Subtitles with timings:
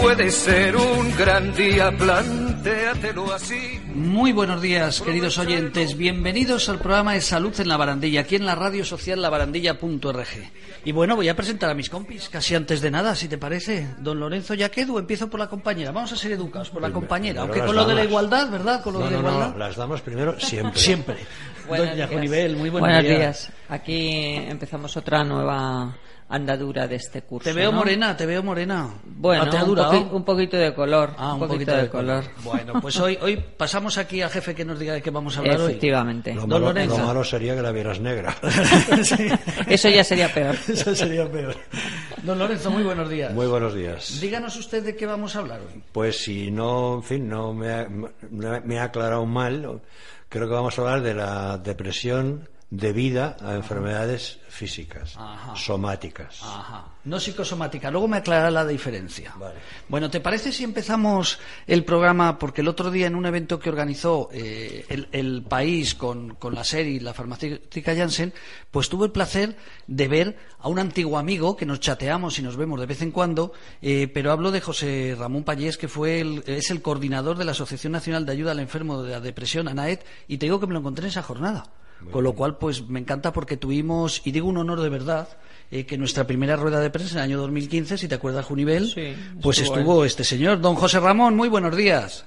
[0.00, 3.80] puede ser un gran día, plantéatelo así.
[3.94, 5.96] Muy buenos días, queridos oyentes.
[5.96, 10.26] Bienvenidos al programa de Salud en la Barandilla, aquí en la radio social labarandilla.org.
[10.84, 13.86] Y bueno, voy a presentar a mis compis, casi antes de nada, si te parece.
[13.98, 15.92] Don Lorenzo Yaquedu, empiezo por la compañera.
[15.92, 17.42] Vamos a ser educados por la compañera.
[17.42, 18.82] Aunque con lo de la igualdad, ¿verdad?
[18.82, 19.50] Con lo No, de la no, igualdad.
[19.52, 20.78] no, las damos primero siempre.
[20.80, 21.16] Siempre.
[21.68, 22.10] Buenos Doña días.
[22.10, 23.18] Junivel, muy buenos, Buenos días.
[23.18, 23.50] días.
[23.70, 25.96] Aquí empezamos otra nueva
[26.28, 27.48] andadura de este curso.
[27.48, 27.78] Te veo ¿no?
[27.78, 28.88] morena, te veo morena.
[29.04, 31.10] Bueno, ¿te ha un, poqui- un poquito de color.
[31.18, 32.24] Ah, un, poquito, de, color.
[32.42, 35.40] Bueno, pues hoy, hoy pasamos aquí al jefe que nos diga de qué vamos a
[35.40, 35.66] hablar hoy.
[35.72, 36.34] Efectivamente.
[36.34, 36.98] Lo Don malo, Lorenzo.
[36.98, 38.34] lo malo sería que la vieras negra.
[39.02, 39.28] Sí.
[39.68, 40.54] Eso ya sería peor.
[40.68, 41.56] Eso sería peor.
[42.22, 43.32] Don Lorenzo, muy buenos días.
[43.32, 44.18] Muy buenos días.
[44.20, 45.82] Díganos usted de qué vamos a hablar hoy.
[45.92, 47.88] Pues si no, en fin, no me ha-
[48.64, 49.80] me ha aclarado mal,
[50.28, 55.54] creo que vamos a hablar de la depresión debida a enfermedades físicas, Ajá.
[55.56, 56.40] somáticas.
[56.42, 56.86] Ajá.
[57.04, 57.90] No psicosomática.
[57.90, 59.34] Luego me aclarará la diferencia.
[59.38, 59.56] Vale.
[59.88, 62.38] Bueno, ¿te parece si empezamos el programa?
[62.38, 66.54] Porque el otro día en un evento que organizó eh, el, el país con, con
[66.54, 68.32] la serie la farmacéutica Janssen,
[68.70, 69.56] pues tuve el placer
[69.86, 73.10] de ver a un antiguo amigo que nos chateamos y nos vemos de vez en
[73.10, 77.44] cuando, eh, pero hablo de José Ramón Payés, que fue el- es el coordinador de
[77.44, 80.66] la Asociación Nacional de Ayuda al Enfermo de la Depresión, ANAED, y te digo que
[80.66, 81.64] me lo encontré en esa jornada.
[82.10, 85.28] Con lo cual, pues me encanta porque tuvimos, y digo un honor de verdad,
[85.70, 88.86] eh, que nuestra primera rueda de prensa en el año 2015, si te acuerdas, Junivel,
[88.88, 91.36] Sí, pues estuvo estuvo este señor, don José Ramón.
[91.36, 92.26] Muy buenos días.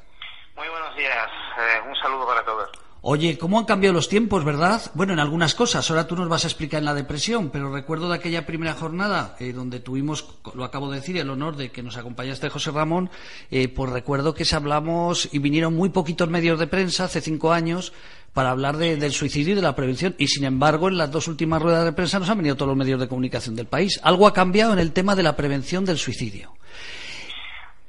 [0.56, 1.28] Muy buenos días,
[1.59, 2.86] eh, un saludo para todos.
[3.09, 4.81] Oye, ¿cómo han cambiado los tiempos, verdad?
[4.94, 5.89] Bueno, en algunas cosas.
[5.89, 9.38] Ahora tú nos vas a explicar en la depresión, pero recuerdo de aquella primera jornada
[9.39, 13.09] eh, donde tuvimos, lo acabo de decir, el honor de que nos acompañaste José Ramón,
[13.50, 17.53] eh, pues recuerdo que se hablamos y vinieron muy poquitos medios de prensa hace cinco
[17.53, 17.94] años
[18.33, 20.13] para hablar de- del suicidio y de la prevención.
[20.17, 22.78] Y sin embargo, en las dos últimas ruedas de prensa nos han venido todos los
[22.78, 24.02] medios de comunicación del país.
[24.03, 26.52] Algo ha cambiado en el tema de la prevención del suicidio.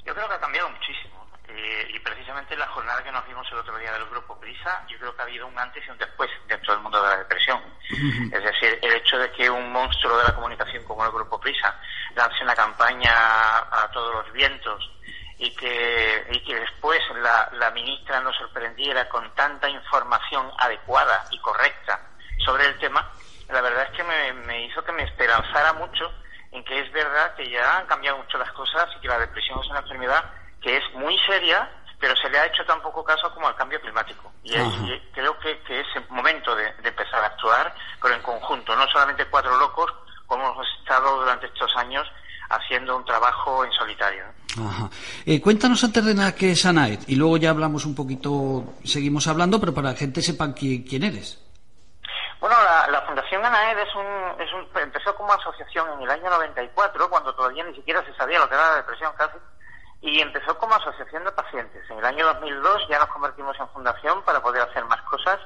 [0.07, 3.47] Yo creo que ha cambiado muchísimo eh, y precisamente en la jornada que nos vimos
[3.51, 5.97] el otro día del Grupo Prisa, yo creo que ha habido un antes y un
[5.97, 7.61] después dentro del mundo de la depresión.
[8.31, 11.77] Es decir, el hecho de que un monstruo de la comunicación como el Grupo Prisa
[12.15, 14.89] lance una campaña a todos los vientos
[15.37, 21.39] y que, y que después la, la ministra nos sorprendiera con tanta información adecuada y
[21.39, 21.99] correcta
[22.45, 23.11] sobre el tema,
[23.49, 26.09] la verdad es que me, me hizo que me esperanzara mucho
[26.53, 29.59] en que es verdad que ya han cambiado mucho las cosas y que la depresión
[29.61, 30.23] es una enfermedad
[30.61, 31.69] que es muy seria,
[31.99, 34.31] pero se le ha hecho tan poco caso como al cambio climático.
[34.43, 38.21] Y, y creo que, que es el momento de, de empezar a actuar, pero en
[38.21, 39.91] conjunto, no solamente cuatro locos,
[40.27, 42.07] como hemos estado durante estos años
[42.49, 44.23] haciendo un trabajo en solitario.
[44.59, 44.89] Ajá.
[45.25, 49.27] Eh, cuéntanos antes de nada qué es ANAED y luego ya hablamos un poquito, seguimos
[49.27, 51.37] hablando, pero para que la gente sepa qui- quién eres.
[52.39, 56.29] Bueno, la, la Fundación ANAED es un, es un, empezó como asociación en el año
[56.29, 59.37] 94, cuando todavía ni siquiera se sabía lo que era la depresión casi,
[60.01, 61.89] y empezó como asociación de pacientes.
[61.89, 65.39] En el año 2002 ya nos convertimos en fundación para poder hacer más cosas,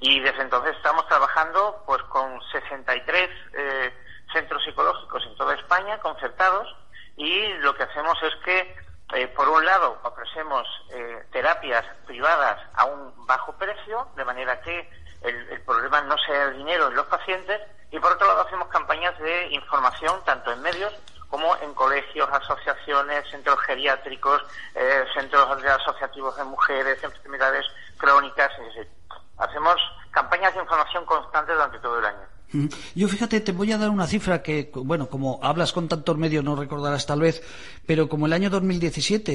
[0.00, 3.94] y desde entonces estamos trabajando pues con 63 eh,
[4.32, 6.68] centros psicológicos en toda España, concertados,
[7.16, 8.76] y lo que hacemos es que,
[9.14, 14.90] eh, por un lado, ofrecemos eh, terapias privadas a un bajo precio, de manera que
[15.22, 18.68] el, el problema no sea el dinero en los pacientes, y por otro lado hacemos
[18.68, 20.92] campañas de información tanto en medios
[21.36, 24.40] como en colegios, asociaciones, centros geriátricos,
[24.74, 25.46] eh, centros
[25.80, 27.66] asociativos de mujeres, enfermedades
[27.98, 28.88] crónicas, decir,
[29.36, 29.74] hacemos
[30.12, 32.68] campañas de información constante durante todo el año.
[32.94, 36.42] Yo fíjate, te voy a dar una cifra que, bueno, como hablas con tantos medios
[36.42, 37.42] no recordarás tal vez,
[37.84, 39.32] pero como el año 2017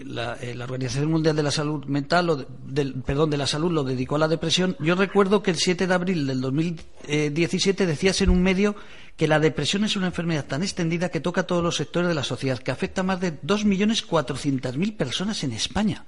[0.00, 3.36] eh, la, eh, la Organización Mundial de la Salud Mental, lo de- del, perdón, de
[3.36, 6.40] la Salud lo dedicó a la depresión, yo recuerdo que el 7 de abril del
[6.40, 8.74] 2017 decías en un medio
[9.18, 12.14] que la depresión es una enfermedad tan extendida que toca a todos los sectores de
[12.14, 16.04] la sociedad, que afecta a más de 2.400.000 personas en España.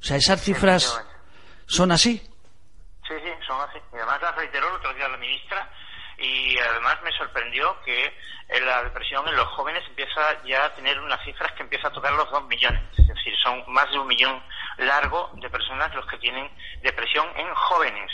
[0.00, 1.04] O sea, esas cifras
[1.66, 2.18] son así.
[3.08, 3.78] Sí, sí, son así.
[3.92, 5.68] Y además las reiteró el otro día la ministra
[6.18, 8.16] y además me sorprendió que
[8.48, 11.92] en la depresión en los jóvenes empieza ya a tener unas cifras que empieza a
[11.92, 12.82] tocar los dos millones.
[12.96, 14.40] Es decir, son más de un millón
[14.78, 16.48] largo de personas los que tienen
[16.80, 18.12] depresión en jóvenes.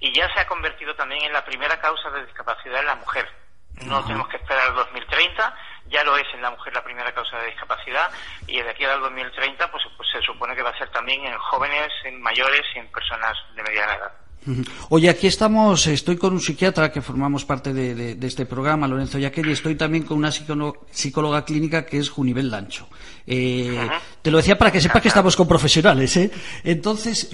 [0.00, 3.39] Y ya se ha convertido también en la primera causa de discapacidad en la mujer.
[3.86, 5.56] No tenemos que esperar al 2030,
[5.86, 8.10] ya lo es en la mujer la primera causa de discapacidad
[8.46, 11.38] y de aquí al 2030 pues, pues se supone que va a ser también en
[11.38, 14.12] jóvenes, en mayores y en personas de mediana edad.
[14.88, 19.48] Oye, aquí estamos, estoy con un psiquiatra que formamos parte de, este programa, Lorenzo Yaquel,
[19.48, 22.88] y estoy también con una psicóloga clínica que es Junivel Lancho.
[23.26, 23.88] Eh,
[24.22, 26.30] te lo decía para que sepas que estamos con profesionales, ¿eh?
[26.64, 27.30] Entonces,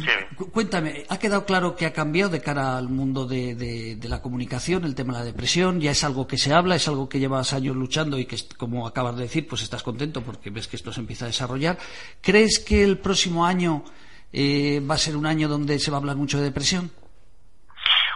[0.52, 4.94] cuéntame, ¿ha quedado claro que ha cambiado de cara al mundo de, la comunicación el
[4.94, 5.80] tema de la depresión?
[5.80, 8.86] ¿Ya es algo que se habla, es algo que llevas años luchando y que, como
[8.86, 11.78] acabas de decir, pues estás contento porque ves que esto se empieza a desarrollar?
[12.20, 13.84] ¿Crees que el próximo año
[14.32, 16.90] eh, va a ser un año donde se va a hablar mucho de depresión?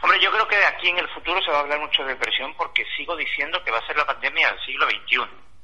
[0.02, 2.54] Hombre, yo creo que aquí en el futuro se va a hablar mucho de depresión
[2.56, 5.20] porque sigo diciendo que va a ser la pandemia del siglo XXI.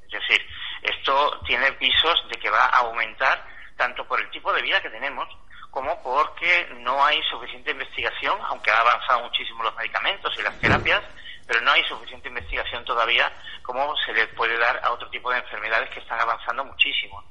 [0.07, 0.47] Es decir,
[0.83, 3.45] esto tiene visos de que va a aumentar
[3.77, 5.29] tanto por el tipo de vida que tenemos
[5.71, 11.03] como porque no hay suficiente investigación, aunque ha avanzado muchísimo los medicamentos y las terapias,
[11.47, 13.31] pero no hay suficiente investigación todavía
[13.63, 17.23] como se le puede dar a otro tipo de enfermedades que están avanzando muchísimo.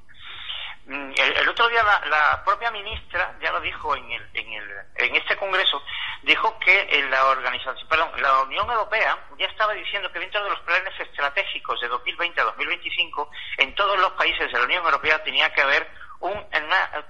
[0.86, 5.16] Mm, el, otro día la, propia ministra ya lo dijo en, el, en, el, en
[5.16, 5.82] este congreso,
[6.22, 10.50] dijo que en la organización, perdón, la Unión Europea ya estaba diciendo que dentro de
[10.50, 15.20] los planes estratégicos de 2020 a 2025, en todos los países de la Unión Europea
[15.24, 15.90] tenía que haber
[16.20, 16.46] un,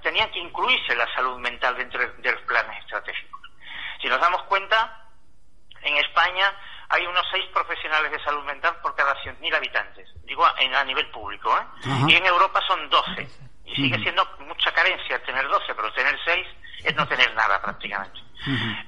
[0.03, 3.43] tenía que incluirse la salud mental dentro de los planes estratégicos.
[4.01, 5.05] Si nos damos cuenta,
[5.83, 6.51] en España
[6.89, 11.55] hay unos seis profesionales de salud mental por cada 100.000 habitantes, digo a nivel público,
[11.59, 11.89] ¿eh?
[12.09, 16.47] y en Europa son 12 y sigue siendo mucha carencia tener 12, pero tener 6
[16.85, 18.21] es no tener nada prácticamente.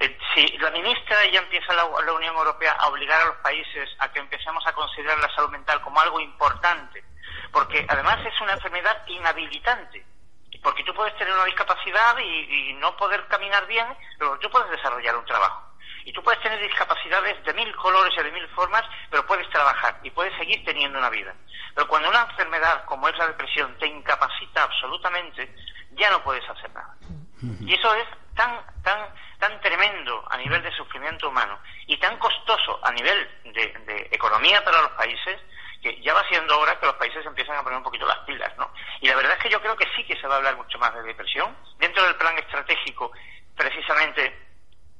[0.01, 4.11] Eh, si la ministra ya empieza la, Unión Europea a obligar a los países a
[4.13, 7.03] que empecemos a considerar la salud mental como algo importante,
[7.51, 10.05] porque además es una enfermedad inhabilitante,
[10.63, 13.87] porque tú puedes tener una discapacidad y, y no poder caminar bien,
[14.19, 15.65] pero tú puedes desarrollar un trabajo.
[16.05, 19.99] Y tú puedes tener discapacidades de mil colores y de mil formas, pero puedes trabajar
[20.03, 21.35] y puedes seguir teniendo una vida.
[21.79, 25.55] Pero cuando una enfermedad como es la depresión te incapacita absolutamente,
[25.93, 26.93] ya no puedes hacer nada.
[27.61, 28.05] Y eso es
[28.35, 34.09] tan, tan, tan tremendo a nivel de sufrimiento humano y tan costoso a nivel de,
[34.11, 35.41] economía para los países
[35.81, 38.53] que ya va siendo hora que los países empiecen a poner un poquito las pilas,
[38.59, 38.73] ¿no?
[39.01, 40.81] Y la verdad es que yo creo que sí que se va a hablar mucho
[40.81, 41.57] más de depresión.
[41.79, 43.13] Dentro del plan estratégico,
[43.57, 44.49] precisamente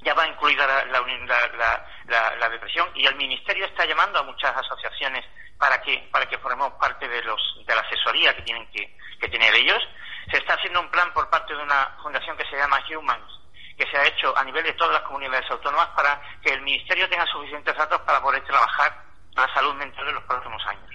[0.03, 5.25] ya va incluida la, la, depresión y el Ministerio está llamando a muchas asociaciones
[5.59, 9.29] para que, para que formemos parte de, los, de la asesoría que tienen que, que
[9.29, 9.83] tener ellos.
[10.31, 13.41] Se está haciendo un plan por parte de una fundación que se llama Humans,
[13.77, 17.09] que se ha hecho a nivel de todas las comunidades autónomas para que el Ministerio
[17.09, 20.91] tenga suficientes datos para poder trabajar la salud mental en los próximos años.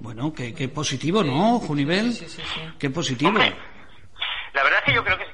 [0.00, 2.12] Bueno, qué, positivo, ¿no, Junivel?
[2.12, 3.32] Sí, sí, sí, Qué positivo.
[3.32, 5.24] La verdad es que yo creo que,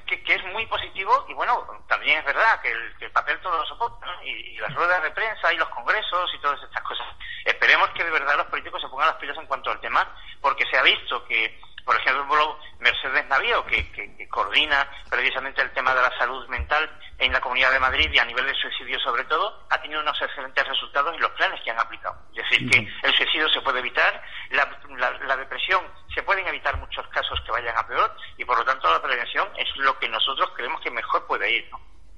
[1.00, 5.02] positivo y bueno, también es verdad que el, papel todo lo soporta y, las ruedas
[5.02, 7.06] de prensa y los congresos y todas estas cosas.
[7.44, 10.06] Esperemos que de verdad los políticos se pongan las pilas en cuanto al tema
[10.40, 15.92] porque se ha visto que por ejemplo, Mercedes Navío, que, que, coordina precisamente el tema
[15.94, 16.88] de la salud mental
[17.18, 20.20] en la Comunidad de Madrid y a nivel de suicidio sobre todo, ha tenido unos
[20.20, 22.16] excelentes resultados en los planes que han aplicado.
[22.34, 25.82] Es decir, que el suicidio se puede evitar, la, depresión
[26.14, 29.48] se pueden evitar muchos casos que vayan a peor y por lo tanto la prevención
[29.56, 31.70] es lo que nosotros creemos que mejor puede ir.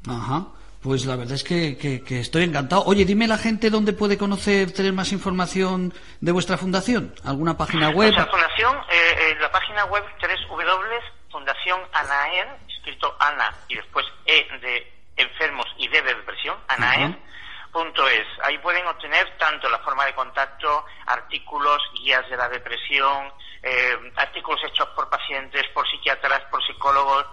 [0.09, 0.47] Ajá.
[0.83, 2.83] Pues la verdad es que, estoy encantado.
[2.87, 7.15] Oye, dime la gente dónde puede conocer, tener más información de vuestra fundación.
[7.25, 8.13] ¿Alguna página web?
[8.13, 15.67] Nuestra fundación, eh, eh, la página web www.fundacionanaer, escrito Ana y después E de enfermos
[15.79, 18.27] y D de depresión, anaer.es.
[18.43, 24.61] Ahí pueden obtener tanto la forma de contacto, artículos, guías de la depresión, eh, artículos
[24.65, 27.27] hechos por pacientes, por psiquiatras, por psicólogos.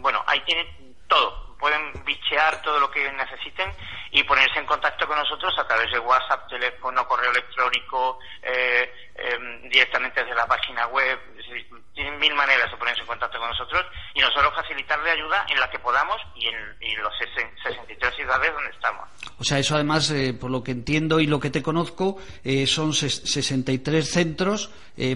[0.00, 3.70] bueno, ahí tienen todo pueden bichear todo lo que necesiten
[4.10, 9.68] y ponerse en contacto con nosotros a través de WhatsApp, teléfono, correo electrónico, eh, em,
[9.68, 11.20] directamente desde la página web.
[11.94, 15.70] Tienen mil maneras de ponerse en contacto con nosotros y nosotros facilitarle ayuda en la
[15.70, 19.08] que podamos y en, los 63 ciudades donde estamos.
[19.38, 22.66] O sea, eso además, eh, por lo que entiendo y lo que te conozco, eh,
[22.66, 24.70] son 63 centros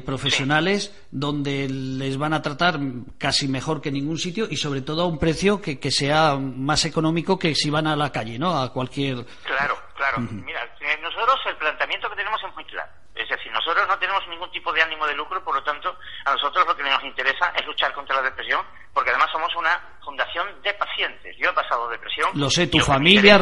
[0.07, 2.79] profesionales donde les van a tratar
[3.19, 6.85] casi mejor que ningún sitio y sobre todo a un precio que, que sea más
[6.85, 8.57] económico que si van a la calle, ¿no?
[8.57, 9.25] A cualquier.
[9.45, 10.21] Claro, claro.
[10.21, 12.91] Mira, eh, nosotros el planteamiento que tenemos es muy claro.
[13.25, 16.33] Es decir, nosotros no tenemos ningún tipo de ánimo de lucro, por lo tanto, a
[16.33, 20.63] nosotros lo que nos interesa es luchar contra la depresión, porque además somos una fundación
[20.63, 21.37] de pacientes.
[21.39, 22.31] Yo he pasado depresión.
[22.35, 23.39] Lo sé, tu familia,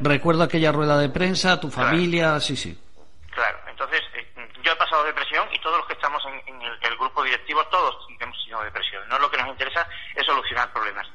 [0.00, 2.78] recuerda aquella rueda de prensa, tu familia, sí, sí.
[3.30, 6.96] Claro, entonces eh, yo he pasado depresión y todos los que estamos en, el, el,
[6.96, 9.08] grupo directivo, todos hemos tenido depresión.
[9.08, 11.06] No lo que nos interesa es solucionar problemas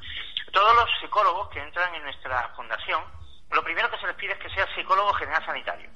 [0.56, 3.04] todos los psicólogos que entran en nuestra fundación,
[3.50, 5.90] lo primero que se les pide es que sea psicólogo general sanitario.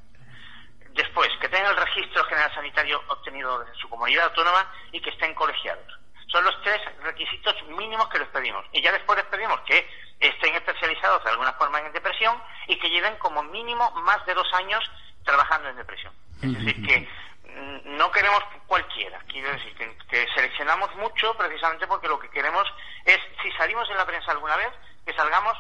[0.95, 5.35] Después, que tengan el registro general sanitario obtenido de su comunidad autónoma y que estén
[5.35, 5.99] colegiados.
[6.27, 8.65] Son los tres requisitos mínimos que les pedimos.
[8.73, 9.89] Y ya después les pedimos que
[10.21, 14.53] estén especializados de alguna forma en depresión y que lleven como mínimo más de dos
[14.55, 14.89] años
[15.25, 16.13] trabajando en depresión.
[16.43, 17.09] Es decir, que
[17.49, 22.67] mm, no queremos cualquiera, quiero decir que, que seleccionamos mucho precisamente porque lo que queremos
[23.05, 24.71] es, si salimos en la prensa alguna vez,
[25.05, 25.55] que salgamos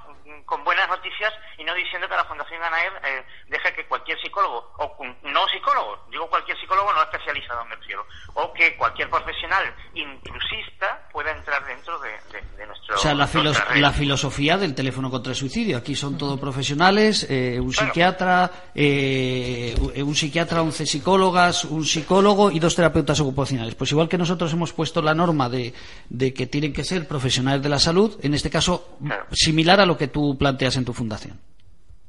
[0.44, 4.72] con buenas noticias y no diciendo que la Fundación ANAER eh, deje que cualquier psicólogo,
[4.78, 8.04] o no psicólogo, digo cualquier psicólogo no especializado me refiero,
[8.34, 13.26] o que cualquier profesional intrusista pueda entrar dentro de, de- de nuestro O sea, la,
[13.26, 13.80] red.
[13.80, 15.78] la filosofía del teléfono contra el suicidio.
[15.78, 17.88] Aquí son todos profesionales, eh, un Claro.
[17.88, 23.74] psiquiatra, eh, un psiquiatra, 11 psicólogas, un psicólogo y dos terapeutas ocupacionales.
[23.74, 25.72] Pues igual que nosotros hemos puesto la norma de,
[26.08, 29.26] de que tienen que ser profesionales de la salud, en este caso Claro.
[29.32, 31.40] Similar a lo que tú planteas en tu fundación.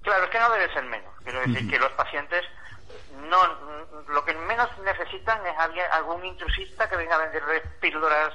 [0.01, 1.13] Claro, es que no debe ser menos.
[1.23, 2.43] Quiero decir que los pacientes
[3.29, 3.37] no
[4.09, 8.33] lo que menos necesitan es alguien, algún intrusista que venga a venderles píldoras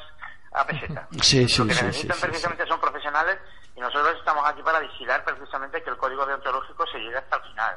[0.53, 1.07] a peseta.
[1.21, 3.39] Sí, sí, lo que sí, necesitan precisamente son profesionales
[3.75, 7.43] y nosotros estamos aquí para vigilar precisamente que el código deontológico se llegue hasta el
[7.43, 7.77] final.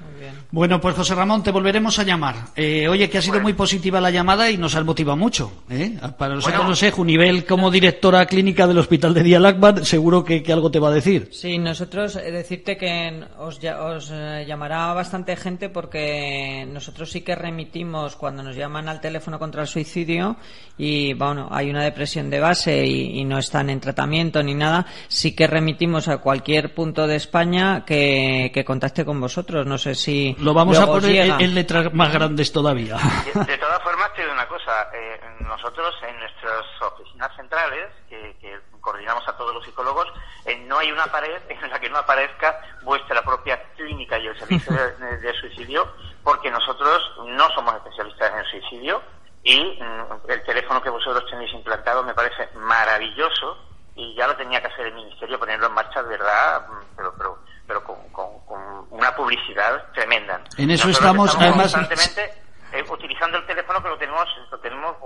[0.00, 0.32] Muy bien.
[0.50, 2.36] Bueno, pues José Ramón, te volveremos a llamar.
[2.56, 3.44] Eh, oye, que ha sido Bueno.
[3.44, 5.52] muy positiva la llamada y nos ha motivado mucho.
[5.68, 5.98] ¿eh?
[6.18, 6.70] Para nosotros, Bueno.
[6.70, 10.70] no sé, Junivel, como directora clínica del Hospital de Día Lacman, seguro que, que algo
[10.70, 11.28] te va a decir.
[11.32, 18.16] Sí, nosotros eh, decirte que os, eh, llamará bastante gente porque nosotros sí que remitimos
[18.16, 20.36] cuando nos llaman al teléfono contra el suicidio
[20.78, 24.86] y bueno, hay una depresión de base y, y no están en tratamiento ni nada,
[25.08, 29.66] sí que remitimos a cualquier punto de España que, que contacte con vosotros.
[29.66, 31.34] No sé si Lo vamos a poner llega.
[31.36, 32.96] en, en letras más grandes todavía.
[33.34, 34.90] De, de todas formas, te digo una cosa.
[34.94, 40.06] eh, nosotros en nuestras oficinas centrales, que, que coordinamos a todos los psicólogos,
[40.46, 44.38] eh, no hay una pared en la que no aparezca vuestra propia clínica y el
[44.38, 45.86] servicio de, de suicidio,
[46.22, 49.02] porque nosotros no somos especialistas en el suicidio
[49.42, 53.56] y mm, el teléfono que vosotros tenéis implantado me parece maravilloso
[53.96, 57.14] y ya lo tenía que hacer el ministerio ponerlo en marcha de verdad, mm, pero
[57.18, 57.38] pero
[57.70, 58.60] pero con, con- con
[58.90, 60.42] una publicidad tremenda.
[60.56, 62.34] En eso estamos, además- constantemente
[62.72, 64.96] eh, utilizando el teléfono que lo tenemos lo tenemos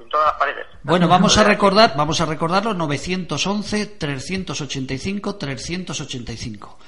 [0.00, 0.66] en todas las paredes.
[0.84, 6.78] Bueno, vamos a recordar, vamos a recordarlo 911 385 385.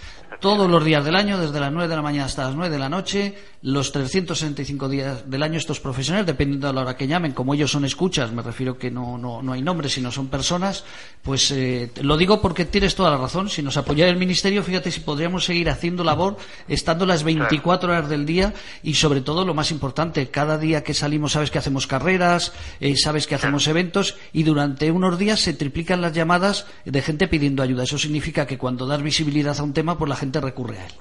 [0.40, 2.78] Todos los días del año, desde las 9 de la mañana hasta las 9 de
[2.78, 7.32] la noche, los 365 días del año estos profesionales, dependiendo de la hora que llamen,
[7.32, 10.84] como ellos son escuchas, me refiero que no, no, no hay nombres, sino son personas,
[11.22, 13.48] pues eh, lo digo porque tienes toda la razón.
[13.48, 16.36] Si nos apoyara el Ministerio, fíjate si podríamos seguir haciendo labor,
[16.68, 20.94] estando las 24 horas del día y sobre todo lo más importante, cada día que
[20.94, 25.52] salimos sabes que hacemos carreras, eh, sabes que hacemos eventos y durante unos días se
[25.52, 27.82] triplican las llamadas de gente pidiendo ayuda.
[27.82, 30.92] Eso significa que cuando das visibilidad a un tema, pues la gente recurre a él.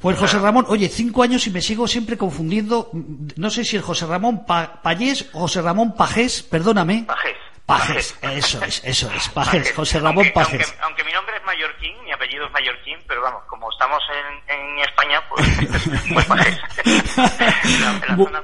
[0.00, 2.90] Pues José Ramón, oye, cinco años y me sigo siempre confundiendo,
[3.36, 7.04] no sé si el José Ramón Pa- Payés o José Ramón Pajés, perdóname.
[7.06, 7.36] Pajés.
[7.64, 10.68] Pajés, eso es, eso es, Pajés, José Ramón aunque, Pajés.
[10.68, 14.54] Aunque, aunque mi nombre es mallorquín, mi apellido es mallorquín, pero vamos, como estamos en,
[14.58, 15.46] en España, pues,
[16.12, 16.58] pues Pajés.
[16.84, 18.42] en la, en la Bu- zona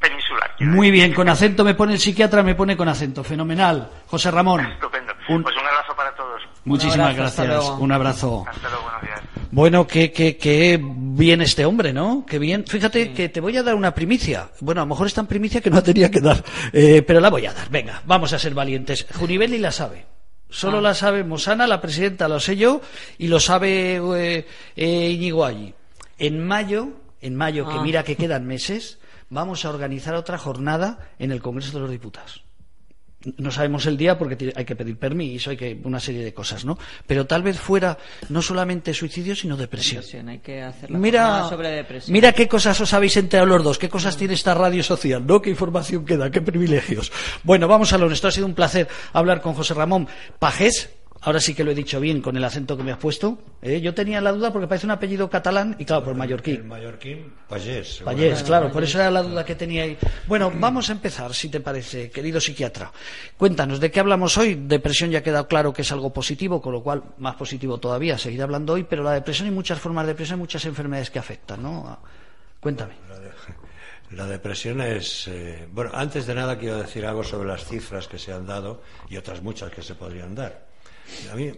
[0.00, 0.50] peninsular.
[0.58, 0.92] Muy decir.
[0.92, 3.22] bien, con acento me pone el psiquiatra, me pone con acento.
[3.22, 3.88] Fenomenal.
[4.08, 4.66] José Ramón.
[4.66, 5.12] Estupendo.
[5.28, 6.42] un- Pues un abrazo para todos.
[6.66, 7.70] Muchísimas abrazo, gracias.
[7.78, 8.44] Un abrazo.
[8.48, 9.20] Hasta luego, buenos días.
[9.50, 12.24] Bueno, qué, qué, qué bien este hombre, ¿no?
[12.26, 12.64] Qué bien.
[12.66, 14.50] Fíjate que te voy a dar una primicia.
[14.60, 17.30] Bueno, a lo mejor es tan primicia que no tenía que dar, eh, pero la
[17.30, 17.70] voy a dar.
[17.70, 19.06] Venga, vamos a ser valientes.
[19.14, 20.06] Junibeli la sabe.
[20.48, 22.80] Solo la sabe Mosana, la presidenta, lo sé yo,
[23.18, 24.46] y lo sabe eh,
[24.76, 25.74] eh, Íñigo allí.
[26.18, 26.88] En mayo,
[27.20, 27.82] en mayo, que Ah.
[27.82, 32.45] mira que quedan meses, vamos a organizar otra jornada en el Congreso de los Diputados
[33.38, 36.64] no sabemos el día porque hay que pedir permiso, hay que una serie de cosas,
[36.64, 36.78] ¿no?
[37.06, 40.02] Pero tal vez fuera no solamente suicidio, sino depresión.
[40.02, 42.12] Depresión, Hay que hacer la Mira, jornada sobre depresión.
[42.12, 45.40] mira qué cosas os habéis enterado los dos, qué cosas tiene esta radio social, ¿no?
[45.42, 47.12] Qué información queda, qué privilegios.
[47.42, 48.28] Bueno, vamos a lo nuestro.
[48.28, 50.06] Ha sido un placer hablar con José Ramón
[50.38, 50.90] Pajés.
[51.26, 53.36] Ahora sí que lo he dicho bien con el acento que me has puesto.
[53.60, 53.80] ¿eh?
[53.80, 56.68] Yo tenía la duda porque parece un apellido catalán y claro, por El mallorquín.
[56.68, 58.00] mallorquín, Payés.
[58.04, 59.98] Payés, claro, por eso era la duda que tenía ahí.
[60.28, 62.92] Bueno, vamos a empezar, si te parece, querido psiquiatra.
[63.36, 64.54] Cuéntanos, ¿de qué hablamos hoy?
[64.54, 68.16] Depresión ya ha quedado claro que es algo positivo, con lo cual más positivo todavía,
[68.18, 71.60] seguir hablando hoy, pero la depresión y muchas formas de depresión, muchas enfermedades que afectan,
[71.60, 71.98] ¿no?
[72.60, 72.94] Cuéntame.
[74.12, 75.26] La depresión es.
[75.26, 78.80] eh, bueno, antes de nada quiero decir algo sobre las cifras que se han dado
[79.10, 80.65] y otras muchas que se podrían dar.
[81.32, 81.50] A mí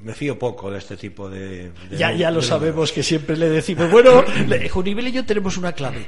[0.00, 1.70] me fío poco de este tipo de.
[1.90, 3.90] de- Ya, ya lo de- sabemos que siempre le decimos.
[3.90, 4.22] Bueno,
[4.70, 6.06] Junivel y yo tenemos una clave.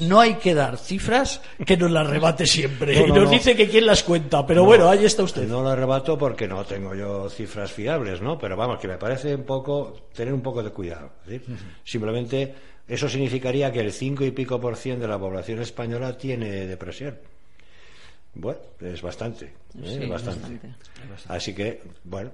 [0.00, 2.98] No hay que dar cifras que nos las rebate siempre.
[2.98, 3.30] No, y no, nos no.
[3.30, 4.46] dice que quién las cuenta.
[4.46, 5.46] Pero No, bueno, ahí está usted.
[5.46, 8.38] No lo arrebato porque no tengo yo cifras fiables, ¿no?
[8.38, 11.10] Pero vamos, que me parece un poco tener un poco de cuidado.
[11.28, 11.38] ¿sí?
[11.84, 12.54] Simplemente
[12.88, 17.18] eso significaría que el 5 y pico por ciento de la población española tiene depresión.
[18.34, 19.52] Bueno, es bastante, ¿eh?
[19.84, 20.60] Sí, bastante.
[21.10, 21.26] bastante.
[21.28, 22.30] Así que, bueno,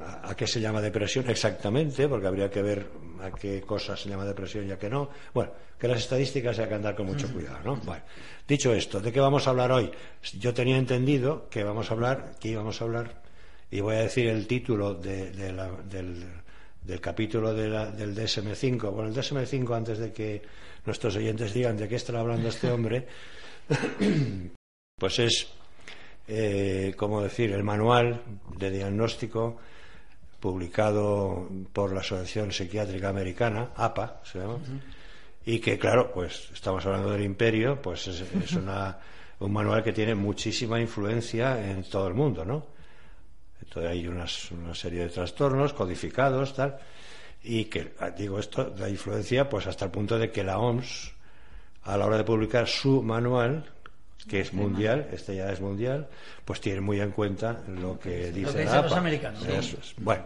[0.00, 2.08] ¿a a qué se llama depresión exactamente?
[2.08, 2.86] Porque habría que ver
[3.22, 5.08] a qué cosas se llama depresión y a qué no.
[5.32, 7.76] Bueno, que las estadísticas hay que andar con mucho cuidado, ¿no?
[7.76, 8.02] Bueno,
[8.46, 9.90] dicho esto, ¿de qué vamos a hablar hoy?
[10.38, 13.22] Yo tenía entendido que vamos a hablar, que íbamos a hablar,
[13.70, 16.24] y voy a decir el título de, de la- del,
[16.84, 18.90] del capítulo de la- del DSM-5.
[18.92, 20.42] Bueno, el DSM-5, antes de que
[20.84, 23.06] nuestros oyentes digan de qué está hablando este hombre,
[24.98, 25.48] pues es,
[26.28, 28.22] eh, como decir, el manual
[28.56, 29.58] de diagnóstico
[30.40, 34.58] publicado por la Asociación Psiquiátrica Americana, APA, se llama,
[35.44, 38.98] y que, claro, pues estamos hablando del imperio, pues es, es una-
[39.40, 42.66] un manual que tiene muchísima influencia en todo el mundo, ¿no?
[43.60, 46.78] Entonces hay unas- una serie de trastornos codificados, tal,
[47.42, 51.12] y que, ah, digo esto, da influencia pues hasta el punto de que la OMS,
[51.84, 53.68] a la hora de publicar su manual,
[54.28, 56.08] que es mundial, este ya es mundial,
[56.44, 59.44] pues tiene muy en cuenta lo que dice que la dicen los americanos.
[59.46, 59.94] Eso es.
[59.98, 60.24] Bueno,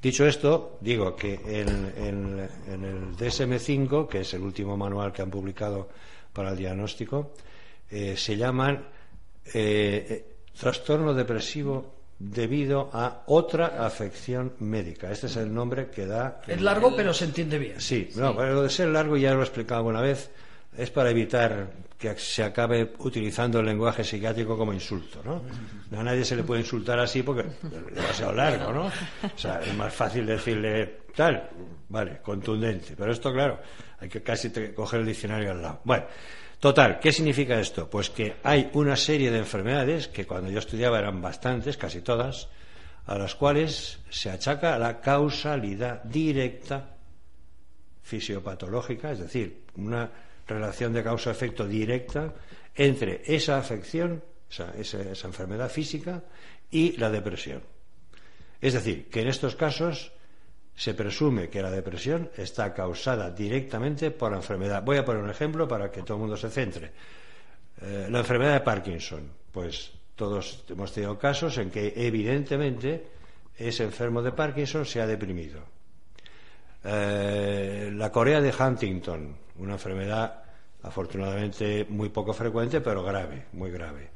[0.00, 5.22] dicho esto, digo que en, en- en el DSM-5, que es el último manual que
[5.22, 5.88] han publicado
[6.32, 7.32] para el diagnóstico,
[7.90, 8.84] eh, se llaman
[9.54, 10.24] eh, eh,
[10.58, 15.10] trastorno depresivo debido a otra afección médica.
[15.12, 16.40] Este es el nombre que da.
[16.46, 17.80] Es el- largo, pero se entiende bien.
[17.80, 20.30] Sí, no, pero lo de ser largo ya lo he explicado alguna vez,
[20.76, 25.42] es para evitar que se acabe utilizando el lenguaje psiquiátrico como insulto, ¿no?
[25.98, 28.86] A nadie se le puede insultar así porque es demasiado largo, ¿no?
[28.86, 31.48] O sea, es más fácil decirle tal,
[31.88, 33.60] vale, contundente, pero esto, claro,
[33.98, 35.80] hay que casi coger el diccionario al lado.
[35.84, 36.04] Bueno,
[36.60, 37.88] total, ¿qué significa esto?
[37.88, 42.48] Pues que hay una serie de enfermedades que cuando yo estudiaba eran bastantes, casi todas,
[43.06, 46.96] a las cuales se achaca la causalidad directa
[48.02, 52.34] fisiopatológica, es decir, una relación de causa-efecto directa
[52.74, 56.22] entre esa afección, esa enfermedad física
[56.70, 57.62] y la depresión.
[58.60, 60.12] Es decir, que en estos casos
[60.74, 64.82] se presume que la depresión está causada directamente por la enfermedad.
[64.82, 66.92] Voy a poner un ejemplo para que todo el mundo se centre.
[67.80, 73.06] Eh, la enfermedad de Parkinson, pues todos hemos tenido casos en que evidentemente
[73.56, 75.60] ese enfermo de Parkinson se ha deprimido.
[76.84, 80.42] Eh, la Corea de Huntington, una enfermedad
[80.86, 84.10] afortunadamente muy poco frecuente, pero grave, muy grave.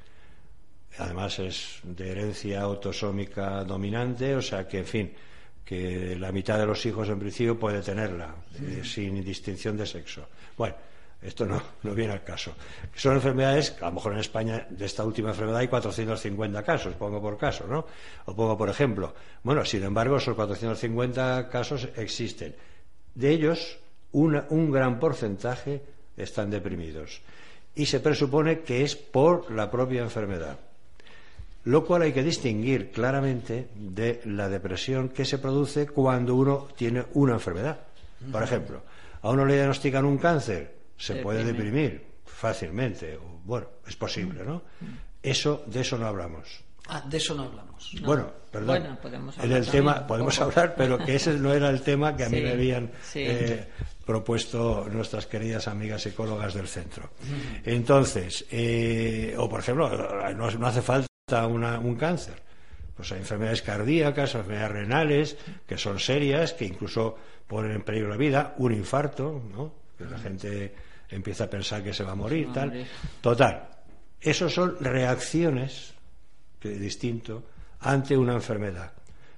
[0.98, 5.12] Además es de herencia autosómica dominante, o sea que, en fin,
[5.64, 10.26] que la mitad de los hijos en principio puede tenerla, eh, sin distinción de sexo.
[10.56, 10.74] Bueno,
[11.22, 12.54] esto no, no viene al caso.
[12.94, 17.20] Son enfermedades, a lo mejor en España de esta última enfermedad hay 450 casos, pongo
[17.20, 17.86] por caso, ¿no?
[18.26, 19.14] O pongo por ejemplo.
[19.42, 22.56] Bueno, sin embargo, esos 450 casos existen.
[23.14, 23.78] De ellos,
[24.12, 25.82] una- un gran porcentaje
[26.22, 27.20] están deprimidos.
[27.74, 30.58] Y se presupone que es por la propia enfermedad.
[31.64, 37.04] Lo cual hay que distinguir claramente de la depresión que se produce cuando uno tiene
[37.14, 37.78] una enfermedad.
[38.32, 38.82] Por ejemplo,
[39.22, 43.18] a uno le diagnostican un cáncer, se puede deprimir fácilmente.
[43.44, 44.62] Bueno, es posible, ¿no?
[45.22, 46.60] Eso, de eso no hablamos.
[46.88, 47.94] Ah, de eso no hablamos.
[48.02, 48.80] Bueno, perdón.
[48.80, 51.82] Bueno, podemos en hablar el también tema podemos hablar, pero que ese no era el
[51.82, 53.20] tema que a mí Sí, me habían sí.
[53.22, 53.68] eh,
[54.10, 57.10] propuesto nuestras queridas amigas psicólogas del centro.
[57.64, 59.88] Entonces, eh, o por ejemplo,
[60.34, 61.06] no, no hace falta
[61.46, 62.34] una- un cáncer.
[62.96, 68.16] Pues hay enfermedades cardíacas, enfermedades renales, que son serias, que incluso ponen en peligro la
[68.16, 69.72] vida, un infarto, ¿no?
[69.96, 70.74] Que la gente
[71.08, 72.86] empieza a pensar que se va a morir, va a tal.
[73.20, 73.68] Total.
[74.20, 75.94] Esos son reacciones
[76.58, 77.44] que distinto
[77.80, 78.92] ante una enfermedad.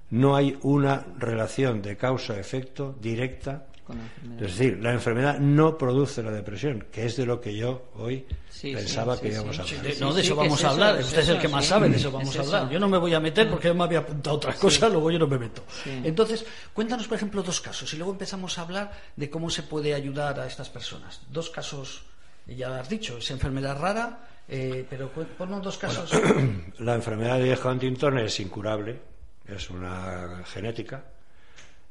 [0.09, 3.67] No hay una relación de causa-efecto directa.
[3.85, 4.43] Con la enfermedad.
[4.43, 8.25] Es decir, la enfermedad no produce la depresión, que es de lo que yo hoy
[8.49, 9.61] Sí, pensaba sí, que sí, íbamos sí.
[9.61, 9.93] a Sí, hablar.
[9.99, 10.95] no, de sí, eso vamos es a hablar.
[10.97, 11.69] eso, Usted es el que más sí.
[11.69, 12.55] sabe, de eso Es vamos a eso.
[12.55, 12.71] hablar.
[12.71, 15.19] Yo no me voy a meter porque yo me había apuntado otras cosas, luego yo
[15.19, 15.63] no me meto.
[15.83, 16.01] Sí.
[16.03, 19.93] Entonces, cuéntanos, por ejemplo, dos casos y luego empezamos a hablar de cómo se puede
[19.93, 21.21] ayudar a estas personas.
[21.29, 22.03] Dos casos,
[22.47, 26.09] ya has dicho, es enfermedad rara, eh, pero cu- ponnos dos casos.
[26.79, 28.99] La enfermedad de Huntington es incurable,
[29.45, 31.03] es una genética,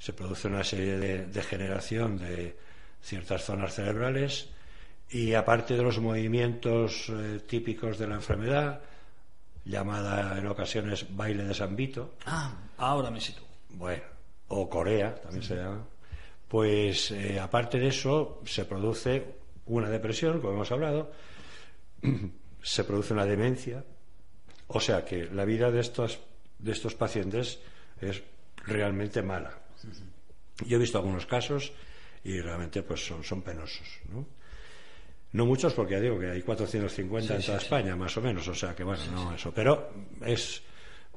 [0.02, 2.56] se produce una serie de degeneración de
[3.00, 4.48] ciertas zonas cerebrales
[5.08, 8.80] y aparte de los movimientos eh, típicos de la enfermedad,
[9.64, 13.46] llamada en ocasiones baile de San Vito, ah, ahora me sitúo.
[13.68, 14.02] bueno,
[14.48, 15.86] o Corea también se llama,
[16.48, 19.36] pues eh, aparte de eso se produce
[19.66, 21.12] una depresión, como hemos hablado,
[22.60, 23.84] se produce una demencia,
[24.66, 26.18] o sea que la vida de estos,
[26.58, 27.60] de estos pacientes
[28.00, 28.20] es
[28.66, 29.61] realmente mala.
[30.66, 31.72] Yo he visto algunos casos
[32.24, 34.00] y realmente pues son, son penosos.
[34.12, 34.26] ¿no?
[35.32, 38.54] No muchos, porque ya digo que hay 450 en toda España, más o menos, o
[38.54, 39.52] sea que bueno, no eso.
[39.54, 39.90] Pero
[40.24, 40.62] es,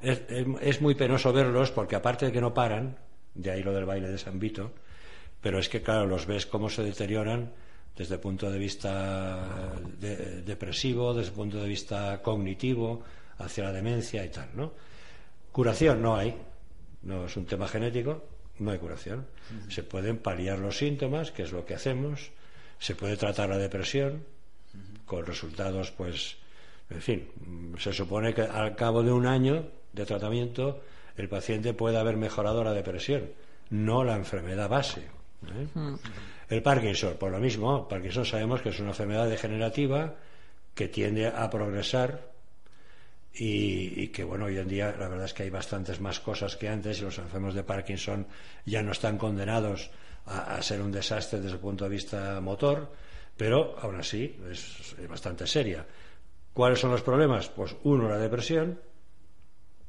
[0.00, 0.22] es,
[0.60, 2.96] es, muy penoso verlos, porque aparte de que no paran,
[3.34, 4.72] de ahí lo del baile de San Vito,
[5.42, 7.52] pero es que, claro, los ves cómo se deterioran
[7.94, 13.02] desde el punto de vista depresivo, desde el punto de vista cognitivo,
[13.38, 14.72] hacia la demencia y tal, ¿no?
[15.52, 16.36] Curación no hay,
[17.02, 18.24] no es un tema genético,
[18.58, 19.26] no hay curación.
[19.68, 22.30] Se pueden paliar los síntomas, que es lo que hacemos,
[22.78, 24.24] se puede tratar la depresión
[25.04, 26.36] con resultados, pues,
[26.90, 27.28] en fin,
[27.78, 30.82] se supone que al cabo de un año de tratamiento
[31.16, 33.30] el paciente puede haber mejorado la depresión,
[33.70, 35.02] no la enfermedad base.
[35.02, 35.96] ¿eh?
[36.48, 40.14] El Parkinson, por lo mismo, Parkinson sabemos que es una enfermedad degenerativa
[40.74, 42.35] que tiende a progresar
[43.38, 46.68] y, que bueno hoy en día la verdad es que hay bastantes más cosas que
[46.68, 48.26] antes y los enfermos de Parkinson
[48.64, 49.90] ya no están condenados
[50.26, 52.92] a, ser un desastre desde el punto de vista motor
[53.36, 55.86] pero aún así es, bastante seria
[56.54, 57.48] ¿cuáles son los problemas?
[57.48, 58.80] pues uno la depresión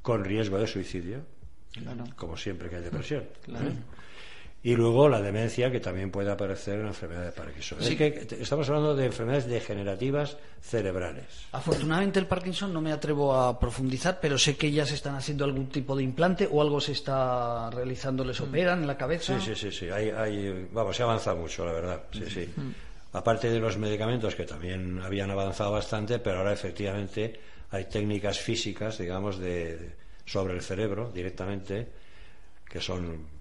[0.02, 1.26] con riesgo de suicidio
[2.16, 3.97] como siempre que hay depresión ¿eh?
[4.64, 7.80] Y luego la demencia que también puede aparecer en la enfermedad de Parkinson.
[7.80, 11.26] Así que estamos hablando de enfermedades degenerativas cerebrales.
[11.52, 15.46] Afortunadamente el Parkinson no me atrevo a profundizar, pero sé que ya se están haciendo
[15.46, 19.40] algún tipo de implante o algo se está realizando, les operan en la cabeza.
[19.40, 19.90] Sí, sí, sí, sí.
[19.90, 22.04] Hay, vamos, se ha avanzado mucho, la verdad.
[22.12, 22.50] Sí, sí.
[23.14, 27.40] Aparte de los medicamentos que también habían avanzado bastante, pero ahora efectivamente
[27.72, 31.88] hay técnicas físicas, digamos, de sobre el cerebro directamente
[32.70, 33.37] que son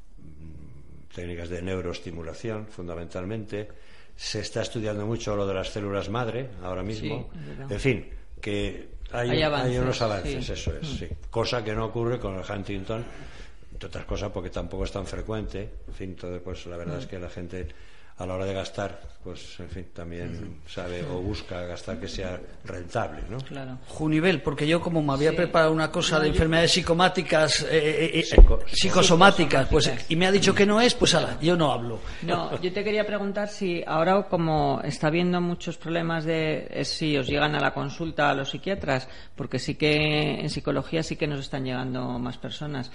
[1.16, 3.68] técnicas de neuroestimulación fundamentalmente.
[4.14, 7.31] Se está estudiando mucho lo de las células madre ahora mismo.
[7.68, 8.07] en fin,
[8.40, 10.98] que hay, unos avances, eso es, mm.
[10.98, 11.09] sí.
[11.31, 13.05] Cosa que no ocurre con el Huntington,
[13.72, 15.70] entre otras cosas porque tampoco es tan frecuente.
[15.88, 17.66] En fin, todo, pues la verdad es que la gente
[18.18, 22.40] a la hora de gastar, pues en fin, también sabe o busca gastar que sea
[22.64, 23.37] rentable, ¿no?
[23.38, 23.76] Claro.
[23.88, 28.38] Junivel, porque yo como me había preparado una cosa de enfermedades psicomáticas, eh, eh, eh,
[28.72, 31.98] psicosomáticas, pues y me ha dicho que no es, pues ala, yo no hablo.
[32.22, 37.26] No, yo te quería preguntar si ahora como está habiendo muchos problemas de si os
[37.26, 41.40] llegan a la consulta a los psiquiatras, porque sí que en psicología sí que nos
[41.40, 42.90] están llegando más personas.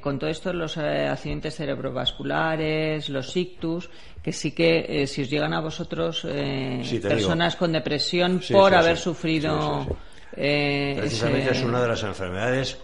[0.00, 3.83] con todo esto, los accidentes cerebrovasculares, los ictus,
[4.22, 8.96] que sí que eh, si os llegan a vosotros eh, personas con depresión por haber
[8.96, 9.86] sufrido.
[10.36, 12.78] Eh, Precisamente es una de las enfermedades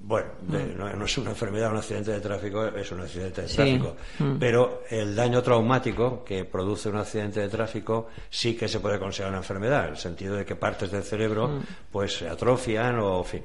[0.00, 0.98] bueno, mm.
[0.98, 4.38] no, es una enfermedad, un accidente de tráfico es un accidente de tráfico, mm.
[4.38, 9.32] pero el daño traumático que produce un accidente de tráfico sí que se puede considerar
[9.32, 11.62] una enfermedad, en el sentido de que partes del cerebro mm.
[11.90, 13.42] pues se atrofian o, en fin.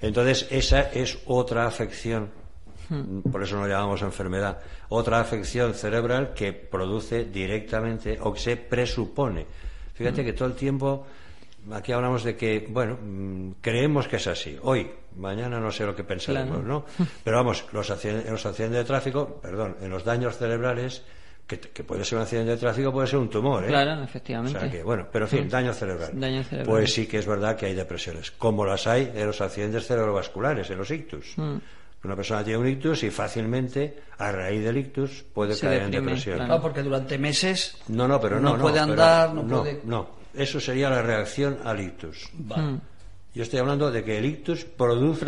[0.00, 2.30] Entonces, esa es otra afección.
[3.30, 9.46] Por eso no llamamos enfermedad, otra afección cerebral que produce directamente o que se presupone.
[9.94, 11.06] Fíjate que todo el tiempo
[11.72, 14.56] aquí hablamos de que, bueno, mm, creemos que es así.
[14.62, 16.84] Hoy, mañana no sé lo que pensaremos, ¿no?
[17.24, 21.02] Pero vamos, los accidentes, los accidentes de tráfico, perdón, en los daños cerebrales,
[21.46, 23.68] que, puede ser un accidente de tráfico, puede ser un tumor, ¿eh?
[23.68, 24.58] Claro, efectivamente.
[24.58, 25.48] O sea que, bueno, pero en fin, hmm.
[25.48, 26.10] daño cerebral.
[26.14, 26.66] daño cerebral.
[26.66, 30.68] Pues sí que es verdad que hay depresiones, como las hay en los accidentes cerebrovasculares,
[30.70, 31.36] en los ictus.
[32.04, 36.46] Una persona tiene un ictus y fácilmente, a raíz del ictus, puede caer en depresión.
[36.46, 39.80] No, porque durante meses no, no, pero no, puede andar, no, puede...
[39.84, 42.30] No, eso sería la reacción al ictus.
[42.34, 42.76] Hmm.
[43.34, 45.24] Yo estoy hablando de que el ictus produce,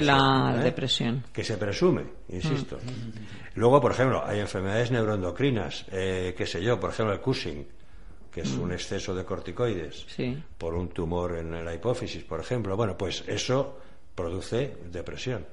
[0.00, 0.64] la, ¿eh?
[0.64, 2.76] depresión, Que se presume, insisto.
[2.76, 3.56] Hmm.
[3.56, 7.66] Luego, por ejemplo, hay enfermedades neuroendocrinas, eh, qué sé yo, por ejemplo, el Cushing,
[8.32, 8.72] que es un hmm.
[8.72, 10.06] exceso de corticoides
[10.56, 12.74] por un tumor en la hipófisis, por ejemplo.
[12.74, 13.78] Bueno, pues eso
[14.14, 15.44] produce depresión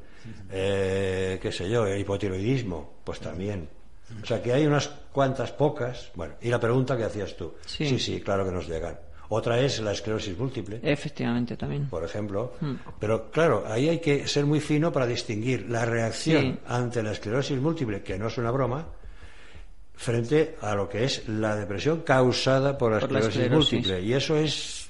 [0.52, 3.70] eh, qué sé yo, hipotiroidismo, pues también.
[4.22, 6.12] O sea que hay unas cuantas pocas.
[6.16, 7.54] Bueno, y la pregunta que hacías tú.
[7.66, 8.98] Sí, sí, claro que nos llegan.
[9.32, 10.80] Otra es la esclerosis múltiple.
[10.82, 11.88] Efectivamente, también.
[11.88, 12.54] Por ejemplo.
[12.60, 12.74] Hmm.
[13.00, 17.60] Pero claro, ahí hay que ser muy fino para distinguir la reacción ante la esclerosis
[17.60, 18.88] múltiple, que no es una broma,
[19.94, 24.02] frente a lo que es la depresión causada por la, esclerosis, múltiple.
[24.02, 24.90] Y eso es.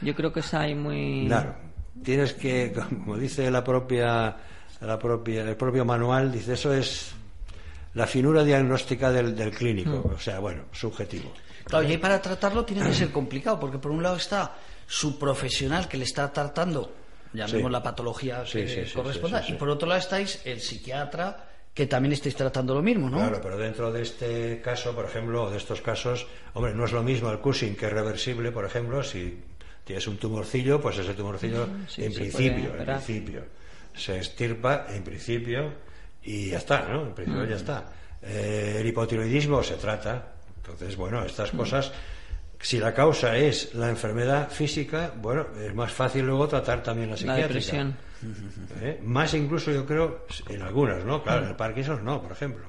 [0.00, 1.24] Yo creo que es ahí muy.
[1.26, 1.56] Claro.
[2.04, 4.36] Tienes que, como dice la propia
[4.86, 7.12] la propia, el propio manual dice eso es
[7.94, 10.14] la finura diagnóstica del, del clínico, mm.
[10.14, 11.32] o sea, bueno, subjetivo.
[11.64, 14.54] Claro, y para tratarlo tiene que ser complicado, porque por un lado está
[14.86, 16.92] su profesional que le está tratando,
[17.32, 22.34] llamemos la patología que corresponda, y por otro lado estáis el psiquiatra que también estáis
[22.34, 23.16] tratando lo mismo, ¿no?
[23.16, 27.02] Claro, pero dentro de este caso, por ejemplo, de estos casos, hombre, no es lo
[27.02, 29.42] mismo el Cushing que es reversible, por ejemplo, si
[29.84, 31.66] tienes un tumorcillo, pues ese tumorcillo,
[31.96, 33.61] en principio, en principio
[33.94, 35.72] se estirpa en principio
[36.22, 37.06] y ya está, ¿no?
[37.06, 37.84] En principio ya está.
[38.22, 41.92] Eh, el hipotiroidismo se trata, Entonces, bueno, estas cosas,
[42.60, 47.14] si la causa es la enfermedad física, bueno, es más fácil luego tratar también la
[47.14, 47.46] La psiquiátrica.
[47.48, 47.96] depresión.
[48.80, 49.00] ¿Eh?
[49.02, 51.22] Más incluso yo creo en algunas, ¿no?
[51.24, 52.64] Claro, en el Parkinson no, por ejemplo.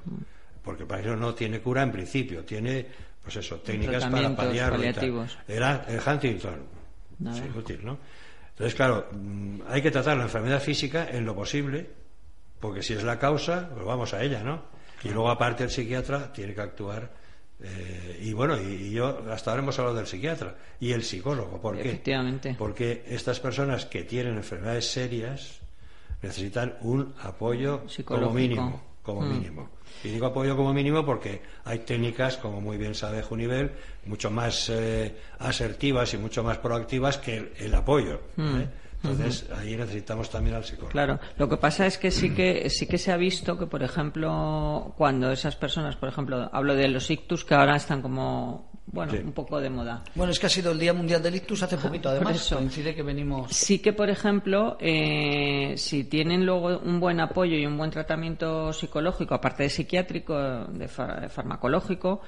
[0.64, 2.88] Porque el Parkinson no tiene cura en principio, tiene,
[3.22, 5.38] pues eso, técnicas para paliativos.
[5.48, 6.64] El, el Huntington,
[7.30, 8.00] es inútil, ¿no?
[8.54, 11.90] Entonces, claro, mm, hay que tratar la enfermedad física en lo posible,
[12.60, 14.64] porque si es la causa, pues vamos a ella, ¿no?
[15.04, 17.12] Y luego, aparte, el psiquiatra tiene que actuar.
[17.66, 21.62] eh, y bueno, y, yo hasta ahora hemos hablado del psiquiatra y el psicólogo.
[21.62, 21.90] ¿Por qué?
[21.90, 22.56] Efectivamente.
[22.58, 25.60] Porque estas personas que tienen enfermedades serias
[26.22, 29.30] necesitan un apoyo como mínimo, como Mm.
[29.30, 29.70] mínimo.
[30.04, 33.72] Y digo apoyo como mínimo porque hay técnicas, como muy bien sabe Junivel,
[34.06, 38.22] mucho más eh, asertivas y mucho más proactivas que el, el apoyo.
[38.36, 38.60] Mm.
[38.60, 38.68] ¿eh?
[39.04, 40.92] Entonces ahí necesitamos también al psicólogo.
[40.92, 43.84] Claro, lo que pasa es que sí que sí que se ha visto que, por
[43.84, 49.12] ejemplo, cuando esas personas, por ejemplo, hablo de los ictus que ahora están como, bueno,
[49.14, 49.18] Sí.
[49.20, 50.04] un poco de moda.
[50.14, 52.36] Bueno, es que ha sido el Día Mundial del Ictus hace poquito, Por además.
[52.36, 52.58] eso.
[52.58, 53.52] Coincide que venimos.
[53.52, 58.72] Sí que, por ejemplo, eh, si tienen luego un buen apoyo y un buen tratamiento
[58.74, 62.22] psicológico, aparte de psiquiátrico, de far- farmacológico,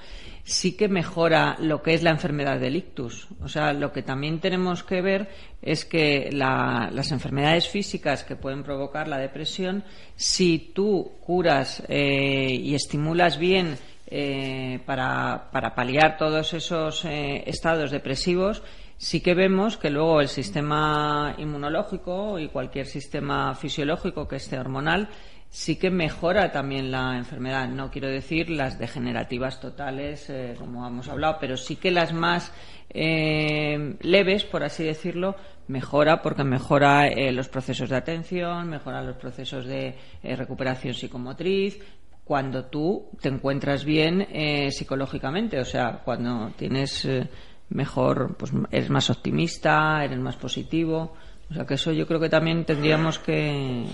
[0.44, 3.28] sí que mejora lo que es la enfermedad del ictus.
[3.42, 5.28] O sea, lo que también tenemos que ver
[5.62, 9.84] es que la- las enfermedades físicas que pueden provocar la depresión,
[10.16, 13.76] si tú curas eh, y estimulas bien
[14.08, 18.62] eh, para, para paliar todos esos eh, estados depresivos,
[18.96, 25.08] sí que vemos que luego el sistema inmunológico y cualquier sistema fisiológico que esté hormonal
[25.48, 27.68] sí que mejora también la enfermedad.
[27.68, 32.52] No quiero decir las degenerativas totales, eh, como hemos hablado, pero sí que las más
[32.94, 35.36] leves, por así decirlo,
[35.68, 41.78] mejora porque mejora los procesos de atención, mejora los procesos de recuperación psicomotriz,
[42.26, 47.28] cuando tú te encuentras bien eh, psicológicamente, o sea, cuando tienes eh,
[47.70, 51.14] mejor, pues eres más optimista, eres más positivo.
[51.48, 53.84] O sea, que eso yo creo que también tendríamos que,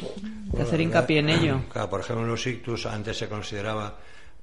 [0.46, 1.60] Bueno, hacer hincapié en ello.
[1.72, 3.98] Claro, por ejemplo, en los ictus antes se consideraba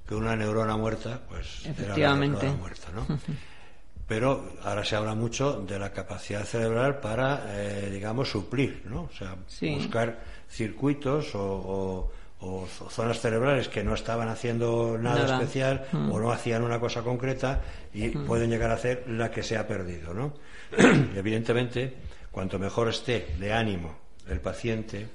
[0.06, 2.28] que una neurona muerta, pues era la Efectivamente.
[2.46, 3.06] neurona muerta, ¿no?
[4.06, 9.02] Pero ahora se habla mucho de la capacidad cerebral para, eh, digamos, suplir, ¿no?
[9.02, 9.70] O sea, Sí.
[9.70, 15.34] buscar circuitos o, o- o zonas cerebrales que no estaban haciendo nada, Nada.
[15.40, 16.10] especial Mm.
[16.12, 17.60] o no hacían una cosa concreta
[17.92, 20.32] y pueden llegar a hacer la que se ha perdido, ¿no?
[20.76, 21.94] Y evidentemente,
[22.30, 23.98] cuanto mejor esté de ánimo
[24.28, 25.06] el paciente,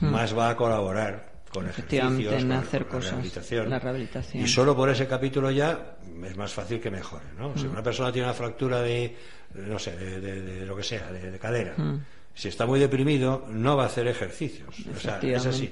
[0.00, 1.68] más va a colaborar con Mm.
[1.68, 3.68] Ejercicios, en con, hacer con la cosas, rehabilitación.
[3.70, 4.42] la rehabilitación.
[4.42, 7.50] Y solo por ese capítulo ya es más fácil que mejore, ¿no?
[7.50, 7.58] Mm.
[7.58, 9.14] Si una persona tiene una fractura de,
[9.56, 11.98] no sé, de, de- de lo que sea, de, de cadera, Mm.
[12.34, 14.74] si está muy deprimido, no va a hacer ejercicios.
[14.96, 15.68] O sea, es así.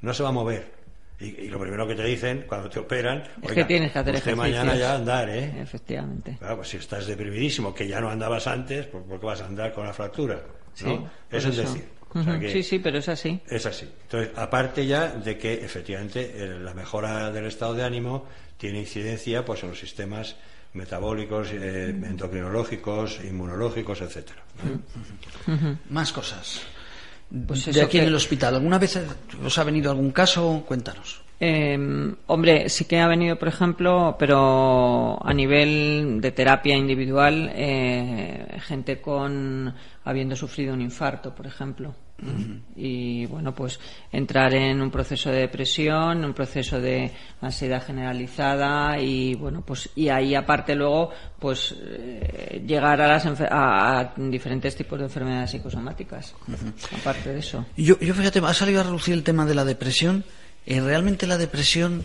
[0.00, 0.78] No se va a mover.
[1.20, 3.98] Y, y lo primero que te dicen cuando te operan, Es "Oiga, que tienes que
[3.98, 4.64] hacer usted ejercicios.
[4.64, 5.52] mañana ya andar, ¿eh?
[5.60, 6.36] Efectivamente.
[6.38, 9.46] Claro, pues si estás deprimidísimo, que ya no andabas antes, pues ¿por qué vas a
[9.46, 10.36] andar con la fractura?
[10.36, 10.40] ¿no?
[10.74, 10.84] Sí,
[11.30, 11.62] Eso es eso.
[11.74, 11.88] decir.
[12.14, 12.40] o sea Ujú.
[12.40, 13.40] que- Sí, sí, pero es así.
[13.48, 13.88] es así.
[14.04, 18.24] Entonces, aparte ya de que efectivamente la mejora del estado de ánimo
[18.56, 20.36] tiene incidencia pues en los sistemas
[20.72, 24.42] metabólicos, eh, endocrinológicos, inmunológicos, etcétera.
[25.90, 26.60] Más cosas.
[27.46, 28.54] Pues de aquí en el hospital.
[28.54, 28.98] ¿Alguna vez
[29.44, 30.64] os ha venido algún caso?
[30.66, 31.27] Cuéntanos.
[31.40, 38.58] Eh, hombre, sí que ha venido, por ejemplo, pero a nivel de terapia individual, eh,
[38.60, 39.72] gente con
[40.04, 41.94] habiendo sufrido un infarto, por ejemplo.
[42.74, 43.78] Y bueno, pues
[44.10, 50.08] entrar en un proceso de depresión, un proceso de ansiedad generalizada y bueno, pues y
[50.08, 56.34] ahí aparte luego, pues eh, llegar a las a diferentes tipos de enfermedades psicosomáticas.
[57.00, 57.64] Aparte de eso.
[57.76, 60.24] Yo, yo fíjate, ha salido a relucir el tema de la depresión.
[60.70, 62.04] Eh, realmente la depresión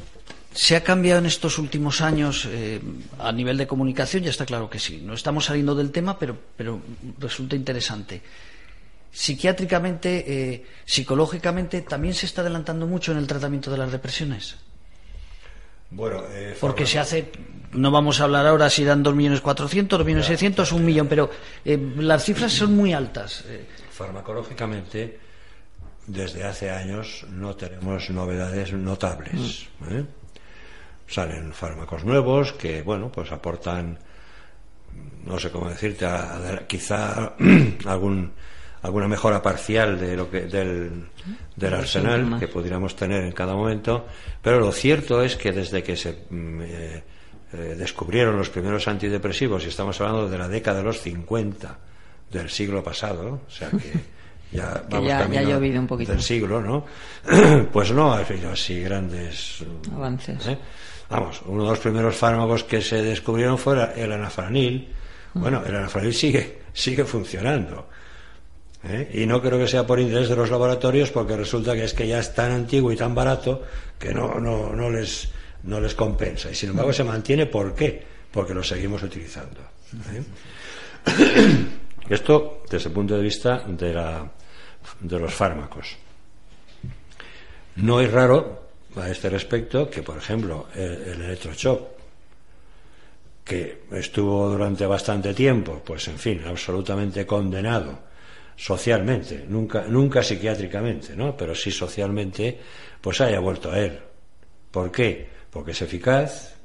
[0.53, 2.79] se ha cambiado en estos últimos años eh,
[3.19, 5.01] a nivel de comunicación, ya está claro que sí.
[5.03, 6.79] No estamos saliendo del tema, pero, pero
[7.19, 8.21] resulta interesante.
[9.11, 14.55] Psiquiátricamente, eh, psicológicamente, también se está adelantando mucho en el tratamiento de las depresiones.
[15.91, 17.33] Bueno, eh, Porque se hace,
[17.73, 21.29] no vamos a hablar ahora si dan 2.400.000, 2.600.000, un millón, pero
[21.65, 23.43] eh, las cifras son muy altas.
[23.91, 25.32] Farmacológicamente
[26.07, 29.67] desde hace años no tenemos novedades notables.
[29.89, 30.03] ¿eh?
[31.07, 33.97] Salen fármacos nuevos que, bueno, pues aportan,
[35.25, 37.33] no sé cómo decirte, a- a- quizá
[37.85, 38.31] algún
[38.81, 41.05] alguna mejora parcial de lo que del,
[41.55, 44.05] del arsenal que pudiéramos tener en cada momento,
[44.41, 47.03] pero lo cierto es que desde que se mm, eh,
[47.53, 51.77] eh, descubrieron los primeros antidepresivos, y estamos hablando de la década de los 50
[52.29, 53.93] del siglo pasado, o sea que
[54.53, 56.11] ya vamos ya- ya ha llovido un poquito.
[56.11, 56.85] del siglo, ¿no?
[57.71, 59.63] pues no ha habido así grandes
[59.93, 60.47] Avances.
[60.47, 60.57] ¿eh?
[61.09, 64.93] Vamos, uno de los primeros fármacos que se descubrieron fue el anafranil.
[65.33, 67.87] Bueno, el anafranil sigue, sigue funcionando.
[68.83, 69.09] ¿eh?
[69.13, 72.07] Y no creo que sea por interés de los laboratorios, porque resulta que es que
[72.07, 73.63] ya es tan antiguo y tan barato
[73.99, 75.29] que no, no, no, les,
[75.63, 76.49] no les compensa.
[76.51, 78.03] Y sin embargo se mantiene, ¿por qué?
[78.31, 79.59] Porque lo seguimos utilizando.
[80.13, 80.23] ¿eh?
[82.09, 84.29] Esto desde el punto de vista de, la,
[84.99, 85.97] de los fármacos.
[87.75, 91.37] No es raro a este respecto que, por ejemplo, el, el
[93.43, 98.13] que estuvo durante bastante tiempo, pues en fin, absolutamente condenado
[98.55, 101.35] socialmente, nunca, nunca psiquiátricamente, ¿no?
[101.35, 102.59] Pero sí socialmente,
[103.01, 103.99] pues haya vuelto a él.
[104.71, 105.27] ¿Por qué?
[105.49, 106.55] Porque es eficaz,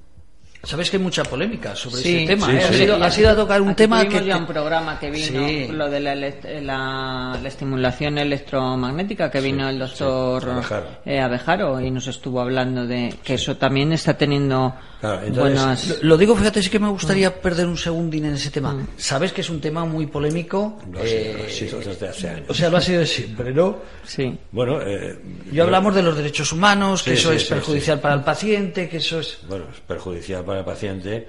[0.63, 2.47] Sabes que hay mucha polémica sobre Sí, este tema.
[2.47, 2.61] sí, ¿eh?
[2.61, 2.67] sí.
[2.67, 4.25] Ha, sido, ha sido a tocar un Aquí tema que.
[4.25, 5.69] ya un programa que vino, Sí.
[5.71, 10.87] lo de la, la- la estimulación electromagnética, que vino el doctor sí, Abejaro.
[11.07, 16.03] eh, Abejaro y nos estuvo hablando de que eso también está teniendo Claro, entonces, buenas...
[16.03, 18.77] Lo digo, fíjate, sí que me gustaría perder un segundín en ese tema.
[18.97, 20.77] Sabes que es un tema muy polémico.
[20.91, 22.47] lo eh, ha sido desde hace años.
[22.51, 23.79] o sea, lo ha sido de siempre, ¿no?
[24.05, 24.37] Sí.
[24.51, 25.17] Bueno, eh,
[25.53, 28.23] Yo hablamos de los derechos humanos, que Sí, eso sí, es sí, perjudicial para el
[28.25, 29.39] paciente, que eso es.
[29.49, 31.29] bueno, es perjudicial para el paciente,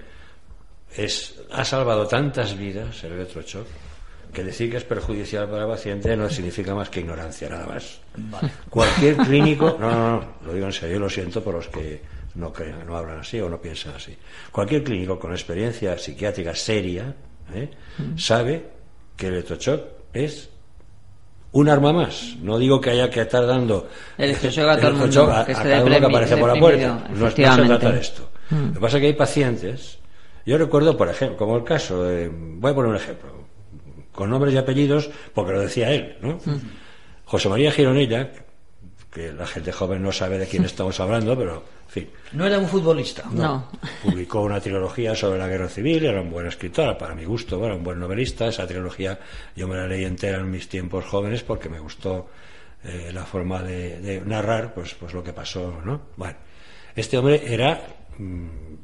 [0.95, 3.67] es, ha salvado tantas vidas el electroshock
[4.33, 7.99] que decir que es perjudicial para el paciente no significa más que ignorancia, nada más.
[8.69, 12.01] Cualquier clínico, no, no, no, lo digo en serio, lo siento por los que
[12.35, 14.15] no crean, no hablan así o no piensan así.
[14.51, 17.13] Cualquier clínico con experiencia psiquiátrica seria
[17.53, 17.69] ¿eh?
[18.17, 18.65] sabe
[19.17, 19.81] que el electroshock
[20.13, 20.49] es
[21.51, 22.35] un arma más.
[22.41, 25.45] No digo que haya que estar dando El electroshock a todo el mundo, electroshock a,
[25.45, 27.07] que a esté cada uno que aparece por la puerta.
[27.09, 28.28] No, no se trata de esto.
[28.49, 29.99] Lo que pasa es que hay pacientes.
[30.45, 32.29] Yo recuerdo, por ejemplo, como el caso de.
[32.29, 33.29] Voy a poner un ejemplo.
[34.11, 36.39] Con nombres y apellidos, porque lo decía él, ¿no?
[37.25, 38.31] José María Gironella,
[39.11, 42.59] que la gente joven no sabe de quién estamos hablando, pero, en fin, No era
[42.59, 43.23] un futbolista.
[43.31, 43.69] No.
[44.03, 47.75] publicó una trilogía sobre la guerra civil, era un buen escritor, para mi gusto, era
[47.75, 48.47] un buen novelista.
[48.47, 49.19] Esa trilogía
[49.55, 52.29] yo me la leí entera en mis tiempos jóvenes porque me gustó
[52.83, 55.81] eh, la forma de, de narrar pues, pues lo que pasó.
[55.83, 56.01] ¿no?
[56.17, 56.35] Bueno,
[56.95, 57.98] este hombre era mm,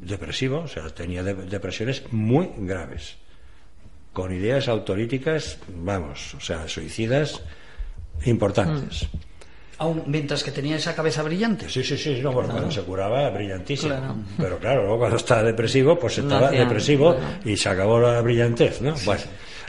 [0.02, 3.18] depresivo, o sea, tenía de- depresiones muy graves,
[4.14, 7.42] con ideas autolíticas, vamos, o sea, suicidas
[8.26, 9.08] importantes.
[9.78, 11.68] Aún mientras que tenía esa cabeza brillante.
[11.70, 13.94] Sí, sí, sí, no, bueno, cuando se curaba, brillantísimo.
[13.94, 14.16] Claro.
[14.38, 17.34] Pero claro, luego cuando estaba depresivo, pues No estaba depresivo claro.
[17.44, 18.96] y se acabó la brillantez, ¿no?
[19.06, 19.22] bueno,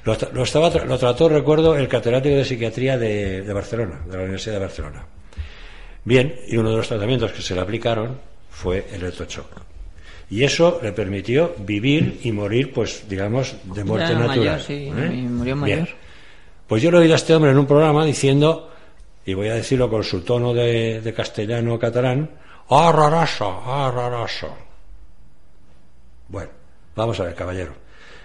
[0.04, 4.22] Lo, lo estaba, lo trató, recuerdo, el catedrático de psiquiatría de, de Barcelona, de la
[4.22, 5.06] Universidad de Barcelona.
[6.04, 8.20] Bien, y uno de los tratamientos que se le aplicaron
[8.56, 9.50] fue el electroshock.
[10.30, 14.38] Y eso le permitió vivir y morir, pues, digamos, de muerte natural.
[14.38, 15.10] mayor, sí, ¿eh?
[15.12, 15.80] y murió Bien.
[15.80, 15.88] mayor.
[16.66, 18.72] Pues yo lo he oído a este hombre en un programa diciendo,
[19.26, 22.30] y voy a decirlo con su tono de, de castellano catalán,
[22.68, 24.56] horroroso, horroroso.
[26.28, 26.50] Bueno,
[26.96, 27.72] vamos a ver, caballero.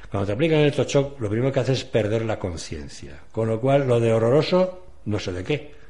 [0.10, 3.20] Cuando te aplican el electroshock, lo primero que haces es perder la conciencia.
[3.34, 5.81] Con lo cual, lo de horroroso, no sé de qué.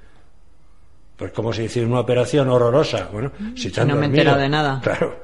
[1.18, 3.10] Pues como si hiciera una operación horrorosa.
[3.12, 4.82] Bueno, si te han no me he enterado de nada.
[4.84, 5.16] Claro,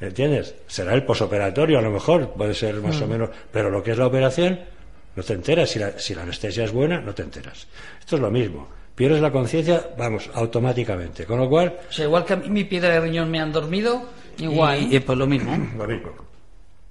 [0.00, 0.54] ¿entiendes?
[0.66, 3.30] Será el posoperatorio, a lo mejor, puede ser más o menos.
[3.50, 4.60] Pero lo que es la operación,
[5.16, 5.70] no te enteras.
[5.70, 7.66] Si la, si la anestesia es buena, no te enteras.
[7.98, 8.68] Esto es lo mismo.
[8.94, 11.24] Pierdes la conciencia, vamos, automáticamente.
[11.24, 13.52] Con lo cual, O sea, igual que a mí mi piedra de riñón me han
[13.52, 14.02] dormido,
[14.38, 14.92] Igual.
[14.92, 15.50] Y, y pues lo mismo.
[15.76, 16.10] lo mismo.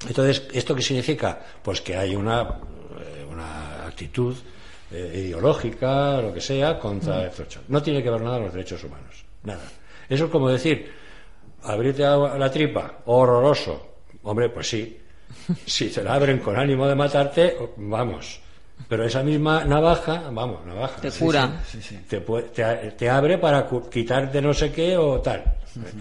[0.08, 1.40] Entonces, ¿esto qué significa?
[1.64, 4.36] Pues que hay una, eh, una actitud
[4.91, 7.63] eh, ideológica, lo que sea, contra el electroshock.
[7.67, 9.26] No tiene que ver nada con los derechos humanos.
[9.43, 9.63] Nada.
[10.10, 10.91] Eso es como decir,
[11.63, 13.95] abrirte la tripa, horroroso.
[14.23, 14.97] Hombre, pues sí.
[15.65, 18.39] Si te la abren con ánimo de matarte, vamos.
[18.88, 21.02] Pero esa misma navaja, vamos, navaja.
[21.02, 21.62] Te cura.
[22.08, 25.44] Te, pu- te, te abre para cu- quitarte no sé qué o tal.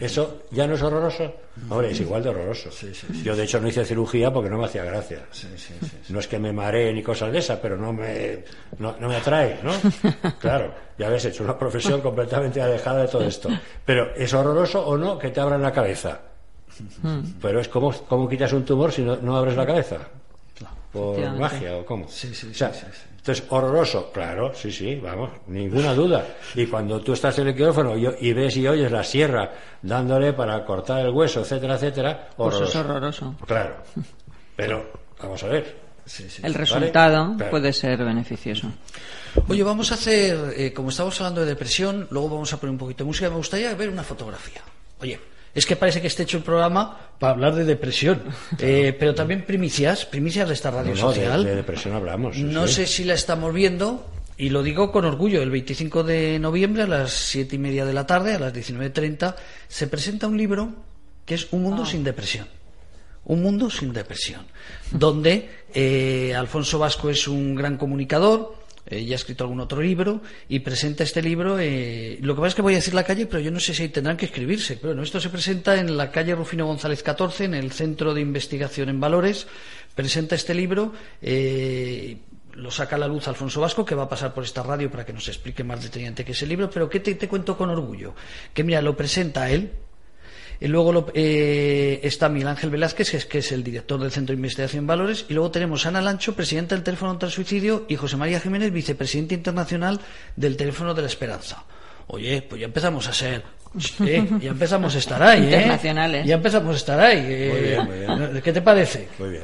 [0.01, 1.33] ¿Eso ya no es horroroso?
[1.69, 2.71] Hombre, es igual de horroroso.
[3.25, 5.25] Yo, de hecho, no hice cirugía porque no me hacía gracia.
[6.11, 8.45] No es que me maree ni cosas de esas, pero no me,
[8.79, 9.73] no, no me atrae, ¿no?
[10.39, 13.49] Claro, ya habéis hecho una profesión completamente alejada de todo esto.
[13.85, 16.21] Pero, ¿es horroroso o no que te abran la cabeza?
[17.43, 19.97] Pero es como, ¿cómo quitas un tumor si no, no abres la cabeza?
[20.97, 22.09] ¿Por magia o cómo?
[22.09, 23.03] Sí, sí, O sea, sí, sí, sí.
[23.19, 26.25] Entonces, horroroso, claro, sí, sí, vamos, ninguna duda.
[26.55, 29.51] Y cuando tú estás en el quirófano y, y ves y oyes la sierra
[29.83, 32.65] dándole para cortar el hueso, etcétera, etcétera, Pues horroroso.
[32.71, 33.35] es horroroso.
[33.47, 33.77] Claro.
[34.55, 35.77] Pero, vamos a ver.
[36.45, 37.51] El resultado Claro.
[37.51, 38.71] puede ser beneficioso.
[39.49, 42.79] Oye, vamos a hacer, eh, como estamos hablando de depresión, luego vamos a poner un
[42.79, 43.29] poquito de música.
[43.29, 44.63] Me gustaría ver una fotografía.
[45.01, 45.19] Oye,
[45.57, 48.23] es que parece que esté hecho el programa para hablar de depresión,
[48.61, 51.45] Eh, pero también primicias, primicias de esta radio No, no, de, social.
[51.45, 52.37] de depresión hablamos.
[52.37, 52.75] sí, no sí.
[52.75, 54.07] sé si la estamos viendo.
[54.39, 57.95] Y lo digo con orgullo, el 25 de noviembre a las siete y media de
[57.95, 59.35] la tarde, a las 19.30,
[59.67, 60.75] se presenta un libro
[61.25, 62.47] que es Un mundo sin depresión.
[63.25, 64.47] Un mundo sin depresión,
[64.93, 68.56] donde eh, Alfonso Vasco es un gran comunicador,
[68.89, 71.59] eh, ya ha escrito algún otro libro y presenta este libro.
[71.59, 73.75] Eh, lo que pasa es que voy a decir la calle, pero yo no sé
[73.75, 74.77] si tendrán que escribirse.
[74.77, 78.21] Pero bueno, esto se presenta en la calle Rufino González 14, en el Centro de
[78.21, 79.47] Investigación en Valores.
[79.95, 80.93] Presenta este libro.
[81.21, 82.19] Eh,
[82.55, 85.05] lo saca a la luz Alfonso Vasco, que va a pasar por esta radio para
[85.05, 86.71] que nos explique más detenidamente qué es el libro.
[86.71, 88.15] Pero ¿qué te, te cuento con orgullo?
[88.55, 89.73] Que mira, lo presenta él,
[90.61, 94.11] y luego lo- eh, está Miguel Ángel Velázquez, que es, que es el director del
[94.11, 95.27] Centro de Investigación Valores.
[95.29, 98.41] Y luego tenemos a Ana Lancho, presidenta del Teléfono contra el Suicidio, y José María
[98.41, 100.01] Jiménez, vicepresidente internacional
[100.37, 101.65] del Teléfono de la Esperanza.
[102.09, 103.43] Oye, pues ya empezamos a ser.
[104.01, 104.27] ¿Eh?
[104.41, 105.45] Ya empezamos a estar ahí, ¿eh?
[105.57, 106.27] Internacionales.
[106.27, 107.19] Ya empezamos a estar ahí.
[107.27, 107.51] eh.
[107.53, 107.61] Muy
[107.99, 108.43] bien, muy bien.
[108.43, 109.09] ¿Qué te parece?
[109.19, 109.43] Muy bien.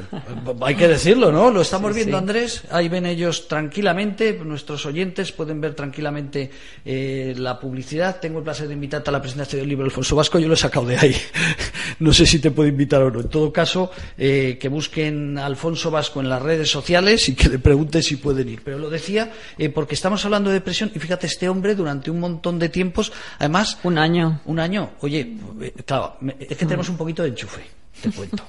[0.63, 1.51] Hay que decirlo, ¿no?
[1.51, 2.21] Lo estamos Sí, viendo, sí.
[2.21, 2.63] Andrés.
[2.71, 4.39] Ahí ven ellos tranquilamente.
[4.45, 6.51] Nuestros oyentes pueden ver tranquilamente
[6.85, 8.21] eh, la publicidad.
[8.21, 10.39] Tengo el placer de invitarte a la presentación del libro Alfonso Vasco.
[10.39, 11.17] Yo lo he sacado de ahí.
[11.99, 13.21] no sé si te puedo invitar o no.
[13.21, 17.49] En todo caso, eh, que busquen a Alfonso Vasco en las redes sociales y que
[17.49, 18.63] le pregunten si pueden ir.
[18.65, 22.21] Pero lo decía eh, porque estamos hablando de depresión y fíjate, este hombre durante un
[22.21, 24.22] montón de tiempos, además, Un año.
[24.45, 27.63] Un año, oye, eh, claro, es que tenemos un poquito de enchufe,
[28.01, 28.45] te cuento.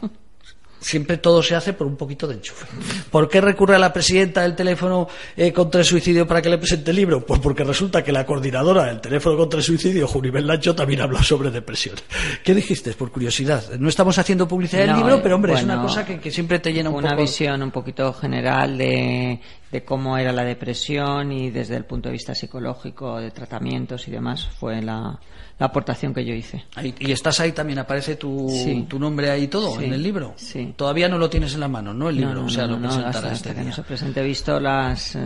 [0.80, 2.65] Siempre todo se hace por un poquito de enchufe.
[3.09, 5.07] ¿Por qué recurre a la presidenta del teléfono
[5.38, 7.26] eh, contra el suicidio para que le presente el libro?
[7.26, 11.24] Pues porque resulta que la coordinadora del teléfono contra el suicidio, Junibel Lancho, también habló
[11.24, 11.95] sobre depresión.
[12.43, 12.91] ¿Qué dijiste?
[12.95, 13.63] Por curiosidad.
[13.80, 16.74] No estamos haciendo publicidad del libro, pero hombre, es una cosa que, que siempre te
[16.74, 17.21] llena un una poco.
[17.21, 19.39] visión un poquito general de,
[19.74, 24.11] de cómo era la depresión y desde el punto de vista psicológico, de tratamientos y
[24.11, 25.19] demás, fue la,
[25.59, 26.63] la aportación que yo hice.
[26.76, 28.86] Ahí- y estás ahí también, aparece tu, Sí.
[28.88, 30.34] tu nombre ahí todo Sí, en el libro.
[30.38, 30.74] sí.
[30.78, 32.07] Todavía no lo tienes en la mano, ¿no?
[32.07, 33.69] El libro, No, no, o sea, no, lo no, presentará hasta, este hasta que día.
[33.71, 35.19] no se presente he visto las, eh,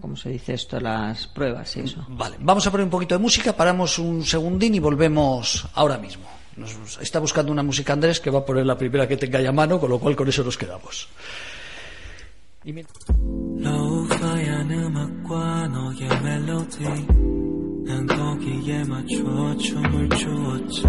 [0.00, 0.80] ¿cómo se dice esto?
[0.80, 2.04] Las pruebas y eso.
[2.08, 6.24] Vale, vamos a poner un poquito de música, paramos un segundín y volvemos ahora mismo.
[6.56, 9.46] Nos está buscando una música Andrés que va a poner la primera que tenga ahí
[9.46, 11.08] a mano, con lo cual con eso nos quedamos.
[12.66, 12.88] Y mira-
[13.64, 16.84] 로우파이한 음악과 너의 멜로디.
[17.86, 20.82] 난 거기에 맞춰 춤을 추었지.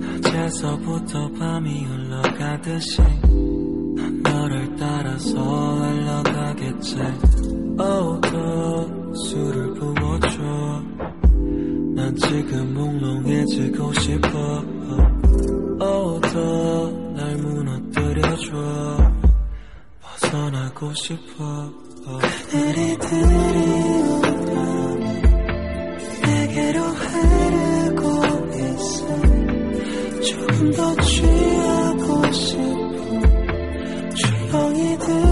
[0.00, 3.00] 낮에서부터 밤이 흘러가듯이
[3.96, 5.34] 난 너를 따라서
[5.80, 6.96] 흘러가겠지.
[7.78, 10.38] Oh 더 술을 부어줘.
[11.94, 14.64] 난 지금 몽롱해지고 싶어.
[15.80, 19.13] Oh 더날 무너뜨려줘
[20.24, 21.70] 벗어나고 싶어.
[22.50, 25.04] 그들이 들이온 밤이
[26.22, 29.06] 내게로 흐르고 있어.
[30.22, 32.64] 조금 더 취하고 싶어.
[34.14, 35.23] 조용히 들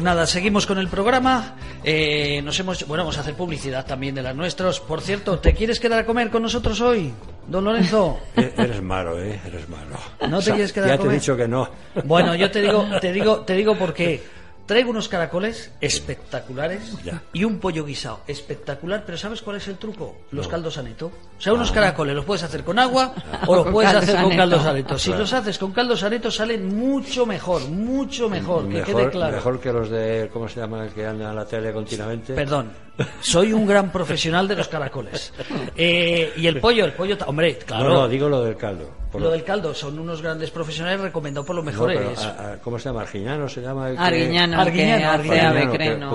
[0.00, 1.56] pues nada, seguimos con el programa.
[1.84, 4.80] Eh, nos hemos, bueno, vamos a hacer publicidad también de las nuestros.
[4.80, 7.12] Por cierto, ¿te quieres quedar a comer con nosotros hoy,
[7.46, 8.18] don Lorenzo?
[8.36, 9.38] E- Eres malo, ¿eh?
[9.46, 9.98] Eres malo.
[10.26, 11.20] ¿No te quieres quedar Ya a te he comer?
[11.20, 11.68] dicho que no.
[12.04, 14.22] Bueno, yo te digo, te digo, te digo por qué.
[14.70, 17.22] Traigo unos caracoles espectaculares Ya.
[17.32, 20.16] y un pollo guisado espectacular, pero ¿sabes cuál es el truco?
[20.30, 20.50] Los No.
[20.52, 21.06] caldos aneto.
[21.06, 23.12] O sea, unos caracoles los puedes hacer con agua
[23.48, 24.96] o los Con puedes hacer con caldos aneto.
[24.96, 25.22] Si Claro.
[25.22, 29.36] los haces con caldos aneto salen mucho mejor, mucho mejor, que quede mejor, claro.
[29.36, 32.32] mejor que los de, ¿cómo se llama el que anda en la tele continuamente?
[32.34, 32.70] Perdón,
[33.20, 35.32] soy un gran profesional de los caracoles.
[35.76, 37.88] Eh, y el pollo, el pollo, hombre, claro.
[37.88, 39.00] No, no, digo lo del caldo.
[39.10, 41.98] Por Lo del caldo son unos grandes profesionales recomendados por los no, mejores.
[41.98, 43.02] pero, a- a- ¿Cómo se llama?
[43.02, 43.86] ¿Arguiñano se llama?
[43.88, 46.10] Arguiñano, Arguiñano,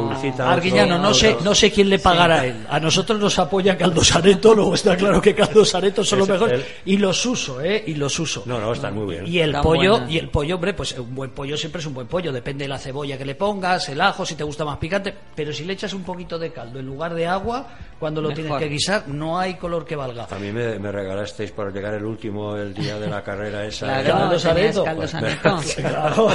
[0.98, 2.66] no otro- sé, no sé quién le pagará a él.
[2.70, 6.34] A nosotros nos apoya Caldos Areto, luego está claro que Caldos Areto son los Es
[6.34, 6.66] mejores.
[6.86, 7.84] Y los uso, ¿eh?
[7.88, 8.44] Y los uso.
[8.46, 9.28] No, no, están muy bien.
[9.28, 12.08] Y el pollo, y el pollo, hombre, pues un buen pollo siempre es un buen
[12.08, 15.14] pollo, depende de la cebolla que le pongas, el ajo, si te gusta más picante,
[15.36, 17.68] pero si le echas un poquito de caldo en lugar de agua,
[18.00, 20.28] cuando lo tienes que guisar, no hay color que valga.
[20.30, 24.02] A mí me, me regalasteis por llegar el último el día de la carrera esa.
[24.04, 24.84] Claro, Areto.
[24.84, 25.76] caldos Pues.
[25.76, 26.28] Claro.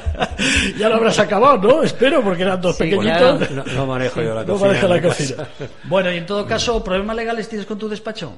[0.78, 1.82] ya lo habrás acabado, ¿no?
[1.82, 3.50] Espero, porque eran dos Sí, pequeñitos.
[3.50, 4.68] No, no manejo yo la No cocina.
[4.68, 5.48] maneja la en mi cocina.
[5.84, 8.34] Bueno, y en todo caso, ¿problemas legales tienes con tu despacho?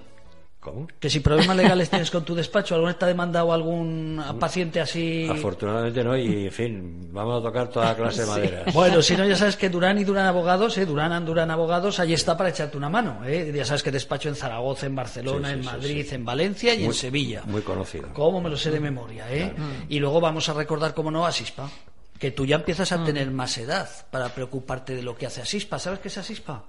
[0.61, 0.89] ¿Cómo?
[0.99, 4.81] Que si problemas legales tienes con tu despacho, ¿alguna vez te ha demandado algún paciente
[4.81, 5.29] así?
[5.31, 8.75] Afortunadamente no, y en fin, vamos a tocar toda clase de maderas.
[8.75, 10.87] Bueno, si no, ya sabes que Durán y Durán Abogados, ¿eh?
[10.87, 13.21] Durán and Durán Abogados, ahí está para echarte una mano.
[13.25, 13.53] ¿eh?
[13.55, 16.85] Ya sabes que despacho en Zaragoza, en Barcelona, Sí, sí, en Madrid, en Valencia y
[16.85, 17.43] en Sevilla.
[17.47, 18.09] Muy conocido.
[18.13, 19.27] ¿Cómo me lo sé de memoria?
[19.31, 19.55] ¿eh?
[19.89, 21.71] Y luego vamos a recordar, como no, a Asispa.
[22.19, 25.79] Que tú ya empiezas a tener más edad para preocuparte de lo que hace Asispa.
[25.79, 26.65] ¿Sabes qué es Asispa?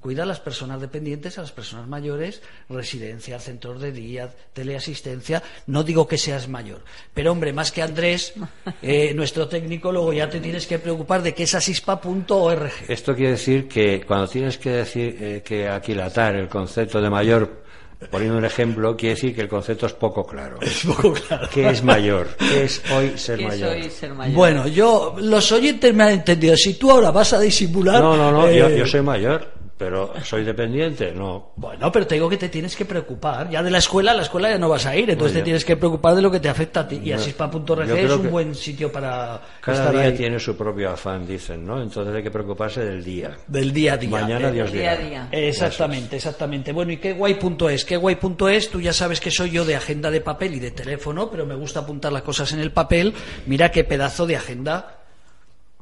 [0.00, 5.42] Cuida a las personas dependientes, a las personas mayores, residencia, centros de día, teleasistencia.
[5.66, 6.82] No digo que seas mayor,
[7.12, 8.34] pero hombre, más que Andrés,
[8.82, 12.72] eh, nuestro técnico, luego ya te tienes que preocupar de que es asispa.org.
[12.88, 17.63] Esto quiere decir que cuando tienes que decir eh, que aquilatar el concepto de mayor,
[18.10, 20.58] poniendo un ejemplo, quiere decir que el concepto es poco claro.
[20.60, 21.48] Es poco claro.
[21.52, 22.28] ¿Qué es mayor?
[22.38, 23.70] ¿Qué es hoy ser ¿Qué mayor?
[23.70, 24.34] soy ser mayor?
[24.34, 26.56] Bueno, yo, los oyentes me han entendido.
[26.56, 28.02] Si tú ahora vas a disimular.
[28.02, 31.52] No, no, no, yo, eh, yo soy mayor, pero soy dependiente, no.
[31.56, 33.50] Bueno, pero te digo que te tienes que preocupar.
[33.50, 35.64] Ya de la escuela, a la escuela ya no vas a ir, entonces te tienes
[35.64, 37.00] que preocupar de lo que te afecta a ti.
[37.02, 40.12] Y asispa.org es un buen sitio para Cada estar día ahí.
[40.16, 41.82] tiene su propio afán, dicen, ¿no?
[41.82, 43.36] Entonces hay que preocuparse del día.
[43.48, 44.10] del día a día.
[44.10, 45.08] Mañana Eh, Dios día a dirá.
[45.08, 45.28] día.
[45.32, 46.72] Exactamente, exactamente.
[46.72, 47.84] Bueno, ¿y qué guay.es?
[47.84, 48.70] ¿Qué guay.es?
[48.70, 51.54] Tú ya sabes que soy yo de agenda de papel y de teléfono, pero me
[51.54, 53.12] gusta apuntar las cosas en el papel.
[53.46, 54.98] Mira qué pedazo de agenda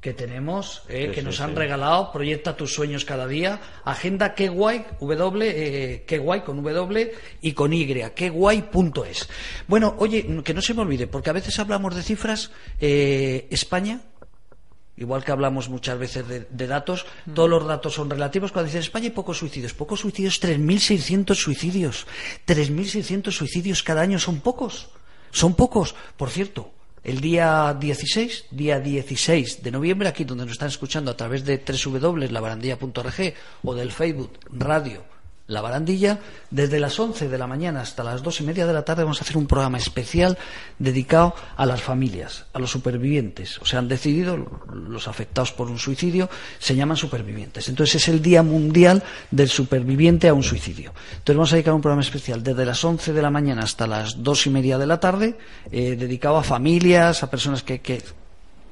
[0.02, 1.56] que tenemos, eh, Sí, que sí, nos han sí.
[1.56, 2.10] regalado.
[2.12, 3.60] Proyecta tus sueños cada día.
[3.84, 9.28] Agenda qué guay, W, eh, qué guay con W y con Y, qué guay.es.
[9.68, 12.50] Bueno, oye, que no se me olvide, porque a veces hablamos de cifras.
[12.80, 14.00] eh, España,
[14.94, 18.52] Igual que hablamos muchas veces de, de datos, todos los datos son relativos.
[18.52, 22.06] Cuando dicen España hay pocos suicidios, pocos suicidios, 3.600 suicidios.
[22.46, 24.90] 3.600 suicidios cada año son pocos.
[25.30, 25.94] Son pocos.
[26.18, 26.70] Por cierto,
[27.04, 31.58] el día 16, día 16 de noviembre, aquí donde nos están escuchando a través de
[31.58, 33.34] www.labarandilla.org
[33.64, 35.11] o del Facebook Radio
[35.52, 36.18] La Barandilla,
[36.50, 39.20] desde las 11 de la mañana hasta las 2 y media de la tarde vamos
[39.20, 40.38] a hacer un programa especial
[40.78, 43.58] dedicado a las familias, a los supervivientes.
[43.58, 44.36] O sea, han decidido,
[44.72, 46.28] los afectados por un suicidio,
[46.58, 47.68] se llaman supervivientes.
[47.68, 50.92] Entonces es el Día Mundial del Superviviente a un Suicidio.
[51.10, 54.22] Entonces vamos a dedicar un programa especial desde las 11 de la mañana hasta las
[54.22, 55.36] 2 y media de la tarde,
[55.70, 58.02] eh, dedicado a familias, a personas que, que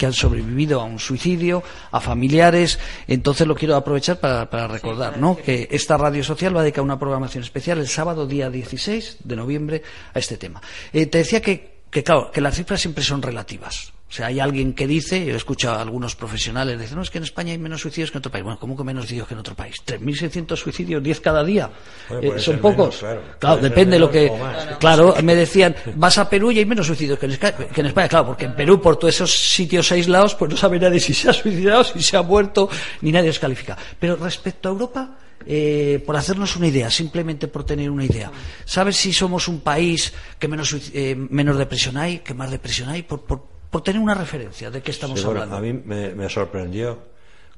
[0.00, 2.78] que han sobrevivido a un suicidio, a familiares.
[3.06, 5.36] Entonces lo quiero aprovechar para, para recordar ¿no?
[5.36, 9.36] que esta radio social va a dedicar una programación especial el sábado día 16 de
[9.36, 9.82] noviembre
[10.14, 10.62] a este tema.
[10.94, 13.92] Eh, te decía que, que, claro, que las cifras siempre son relativas.
[14.10, 17.10] O sea, hay alguien que dice, yo he escuchado a algunos profesionales decir, no, es
[17.10, 18.42] que en España hay menos suicidios que en otro país.
[18.42, 19.76] Bueno, ¿cómo que menos suicidios que en otro país?
[19.86, 21.70] 3.600 suicidios, 10 cada día.
[22.08, 23.02] Bueno, Eh, son pocos.
[23.04, 23.56] menos, claro.
[23.62, 24.32] depende de lo que.
[24.80, 27.86] Claro, me decían, vas a Perú y hay menos suicidios que en, Esca- que en
[27.86, 28.08] España.
[28.08, 31.30] Claro, porque en Perú, por todos esos sitios aislados, pues no sabe nadie si se
[31.30, 32.68] ha suicidado, si se ha muerto,
[33.02, 33.78] ni nadie os califica.
[34.00, 38.30] Pero respecto a Europa, eh, por hacernos una idea, simplemente por tener una idea,
[38.64, 43.02] ¿sabes si somos un país que menos, eh, menos depresión hay, que más depresión hay?
[43.04, 45.56] Por, por, por tener una referencia de qué estamos Sí, bueno, hablando.
[45.56, 46.98] a mí me, me sorprendió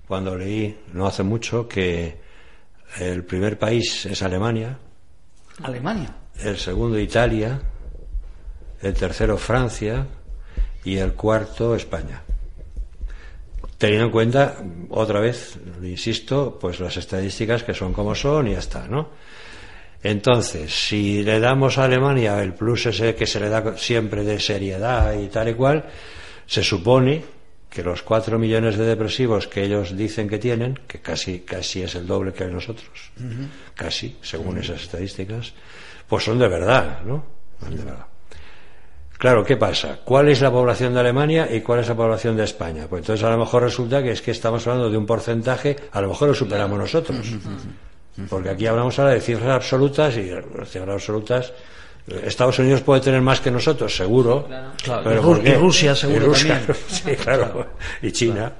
[0.06, 2.20] cuando leí, no hace mucho, que
[2.98, 4.78] el primer país es Alemania,
[5.62, 6.14] Alemania.
[6.40, 7.60] el segundo Italia,
[8.82, 10.06] el tercero Francia
[10.84, 12.22] y el cuarto España.
[13.78, 14.56] Teniendo en cuenta,
[14.90, 19.08] otra vez, insisto, pues las estadísticas que son como son y ya está, ¿no?
[20.02, 24.40] Entonces, si le damos a Alemania el plus ese que se le da siempre de
[24.40, 25.84] seriedad y tal y cual,
[26.46, 27.22] se supone
[27.70, 31.94] que los cuatro millones de depresivos que ellos dicen que tienen, que casi, casi es
[31.94, 32.90] el doble que nosotros,
[33.74, 35.54] casi, según esas estadísticas,
[36.06, 37.24] pues son de verdad, ¿no?
[37.60, 38.06] Son de verdad.
[39.16, 40.00] Claro, ¿qué pasa?
[40.04, 42.86] ¿Cuál es la población de Alemania y cuál es la población de España?
[42.90, 46.00] Pues entonces a lo mejor resulta que es que estamos hablando de un porcentaje, a
[46.00, 47.24] lo mejor lo superamos nosotros.
[48.28, 50.30] Porque aquí hablamos ahora de cifras absolutas y
[50.66, 51.52] cifras absolutas.
[52.24, 54.48] Estados Unidos puede tener más que nosotros, seguro.
[54.82, 55.50] Claro, pero y Ru- ¿por qué?
[55.50, 56.76] y Rusia seguro Y Rusia, también.
[56.88, 57.66] sí, claro.
[58.02, 58.52] Y China.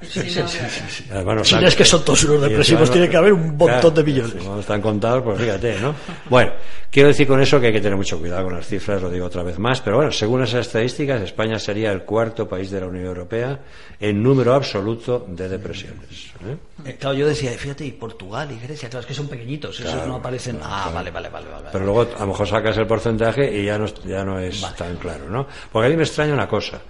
[1.10, 3.32] Además, no China están- es que son todos unos y depresivos, encima- tiene que haber
[3.32, 4.32] un montón Claro, de millones.
[4.40, 5.94] si no están contados, pues fíjate, ¿no?
[6.30, 6.52] Bueno,
[6.90, 9.26] quiero decir con eso que hay que tener mucho cuidado con las cifras, lo digo
[9.26, 12.86] otra vez más, pero bueno, según esas estadísticas, España sería el cuarto país de la
[12.86, 13.58] Unión Europea
[13.98, 16.32] en número absoluto de depresiones.
[16.46, 16.56] ¿eh?
[16.84, 19.92] Eh, claro, yo decía, fíjate, y Portugal y Grecia, claro, es que son pequeñitos, esos
[19.92, 20.56] Claro, no aparecen.
[20.56, 21.68] claro, ah, vale, vale, vale, vale.
[21.72, 24.96] Pero luego a lo mejor sacas el porcentaje y ya no, ya no es tan
[24.96, 25.46] claro, ¿no?
[25.70, 26.80] Porque a mí me extraña una cosa,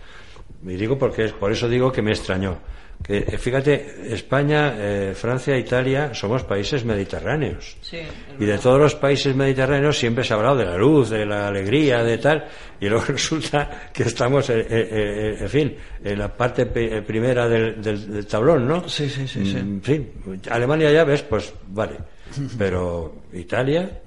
[0.66, 2.58] y digo porque es, por eso digo que me extrañó.
[3.02, 7.76] Que eh, fíjate, España, eh, Francia, Italia somos países mediterráneos.
[7.80, 7.98] Sí,
[8.38, 11.48] Y de todos los países mediterráneos siempre se ha hablado de la luz, de la
[11.48, 12.46] alegría, de tal,
[12.80, 18.12] y luego resulta que estamos, eh, eh, en fin, en la parte primera del, del-
[18.12, 18.88] del tablón, ¿no?
[18.88, 19.56] Sí, sí, sí, sí.
[19.56, 20.12] Mm, sí.
[20.48, 21.96] Alemania ya ves, pues vale,
[22.58, 24.00] pero Italia,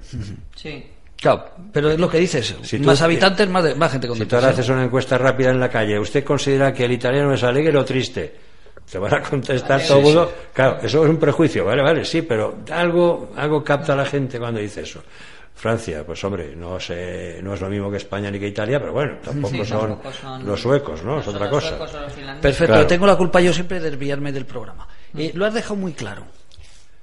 [0.56, 0.86] Sí.
[1.26, 4.16] Claro, pero es lo que dices, Si tú- más habitantes, más, de- más gente con
[4.18, 7.34] si tú ahora haces una encuesta rápida en la calle, ¿usted considera que el italiano
[7.34, 8.36] es alegre o triste?
[8.92, 10.32] Te van a contestar todo mundo.
[10.54, 14.60] Claro, eso es un prejuicio, vale, vale, sí, pero algo, algo capta la gente cuando
[14.60, 15.02] dice eso.
[15.56, 18.92] Francia, pues hombre, no sé, no es lo mismo que España ni que Italia, pero
[18.94, 19.98] bueno, tampoco, Sí, son,
[20.46, 21.22] los suecos, ¿no?
[21.22, 21.78] Es otra cosa.
[22.42, 22.88] Perfecto, Claro.
[22.88, 24.88] tengo la culpa yo siempre de desviarme del programa.
[25.18, 26.24] Eh, lo has dejado muy claro,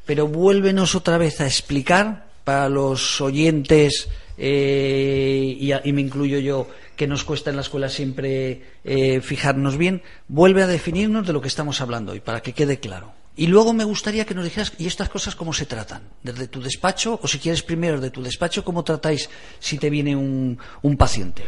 [0.07, 6.39] pero vuélvenos otra vez a explicar para los oyentes, eh, y, a- y me incluyo
[6.39, 11.33] yo, que nos cuesta en la escuela siempre eh, fijarnos bien, vuelve a definirnos de
[11.33, 13.13] lo que estamos hablando y para que quede claro.
[13.35, 16.03] Y luego me gustaría que nos dijeras, ¿y estas cosas cómo se tratan?
[16.23, 17.19] ¿Desde tu despacho?
[17.23, 21.43] O si quieres primero, de tu despacho, ¿cómo tratáis si te viene un, un paciente?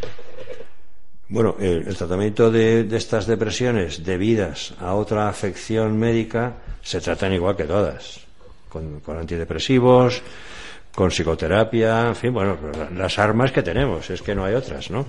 [1.29, 7.33] Bueno, el, el tratamiento de, de estas depresiones debidas a otra afección médica se tratan
[7.33, 8.21] igual que todas,
[8.69, 10.23] con, con antidepresivos,
[10.95, 14.91] con psicoterapia, en fin, bueno, la- las armas que tenemos, es que no hay otras,
[14.91, 15.05] ¿no?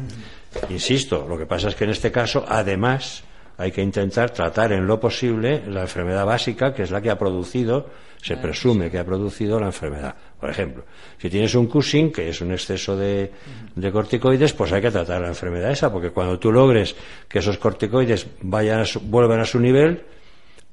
[0.70, 3.24] Insisto, lo que pasa es que en este caso, además,
[3.58, 7.18] hay que intentar tratar en lo posible la enfermedad básica, que es la que ha
[7.18, 7.88] producido,
[8.22, 10.16] se presume que ha producido la enfermedad.
[10.40, 10.84] Por ejemplo,
[11.20, 13.32] si tienes un Cushing, que es un exceso de,
[13.76, 16.96] de corticoides, pues hay que tratar la enfermedad esa, porque cuando tú logres
[17.30, 20.04] que esos corticoides vayan a su- vuelvan a su nivel,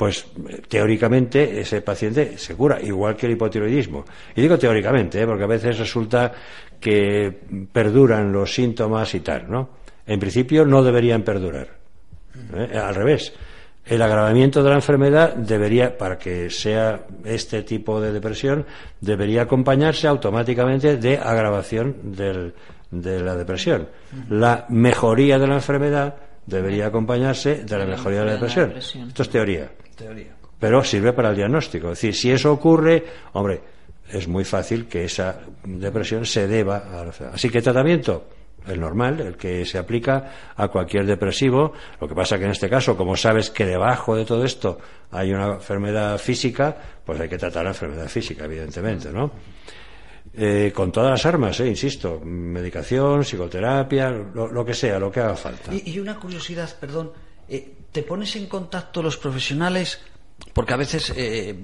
[0.02, 0.26] pues
[0.68, 4.04] teóricamente ese paciente se cura, igual que el hipotiroidismo.
[4.34, 5.26] Y digo teóricamente, ¿eh?
[5.26, 6.32] porque a veces resulta
[6.80, 7.32] que
[7.72, 9.68] perduran los síntomas y tal, ¿no?
[10.04, 11.68] En principio no deberían perdurar.
[12.56, 12.76] ¿eh?
[12.76, 13.32] Al revés.
[13.86, 18.66] El agravamiento de la enfermedad debería, para que sea este tipo de depresión,
[19.00, 22.54] debería acompañarse automáticamente de agravación del-
[22.90, 23.86] de la depresión.
[24.30, 28.66] La mejoría de la enfermedad debería acompañarse de la mejoría de la de la depresión.
[28.68, 29.08] depresión.
[29.08, 29.70] Esto es teoría.
[30.58, 31.92] Pero sirve para el diagnóstico.
[31.92, 33.60] Es decir, si eso ocurre, hombre,
[34.10, 37.34] es muy fácil que esa depresión se deba a la enfermedad.
[37.34, 38.28] Así que tratamiento,
[38.66, 41.72] el normal, el que se aplica a cualquier depresivo.
[42.00, 44.78] Lo que pasa que en este caso, como sabes que debajo de todo esto
[45.10, 49.30] hay una enfermedad física, pues hay que tratar la enfermedad física, evidentemente, ¿no?
[50.34, 55.20] Eh, con todas las armas, eh, insisto, medicación, psicoterapia, lo, lo que sea, lo que
[55.20, 55.74] haga falta.
[55.74, 57.12] Y, y una curiosidad, perdón,
[57.48, 60.00] eh, ¿te pones en contacto los profesionales?
[60.52, 61.54] Porque a veces, eh,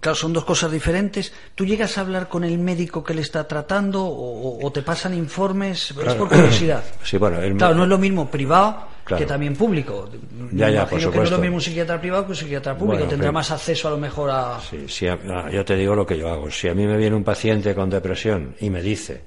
[0.00, 1.32] claro, son dos cosas diferentes.
[1.54, 5.90] ¿Tú llegas a hablar con el médico que le está tratando o, te pasan informes?
[5.90, 6.82] Es por curiosidad.
[7.04, 9.20] Sí, bueno, el- Claro, no es lo mismo privado Claro.
[9.20, 10.08] que también público.
[10.52, 11.34] Ya, Me ya, por que no es supuesto.
[11.36, 12.98] lo mismo un psiquiatra privado que un psiquiatra público.
[12.98, 14.60] Bueno, Tendrá pero- más acceso a lo mejor a...
[14.60, 15.06] Sí, sí,
[15.52, 16.48] yo te digo lo que yo hago.
[16.52, 19.24] Si a mí me viene un paciente con depresión y me dice,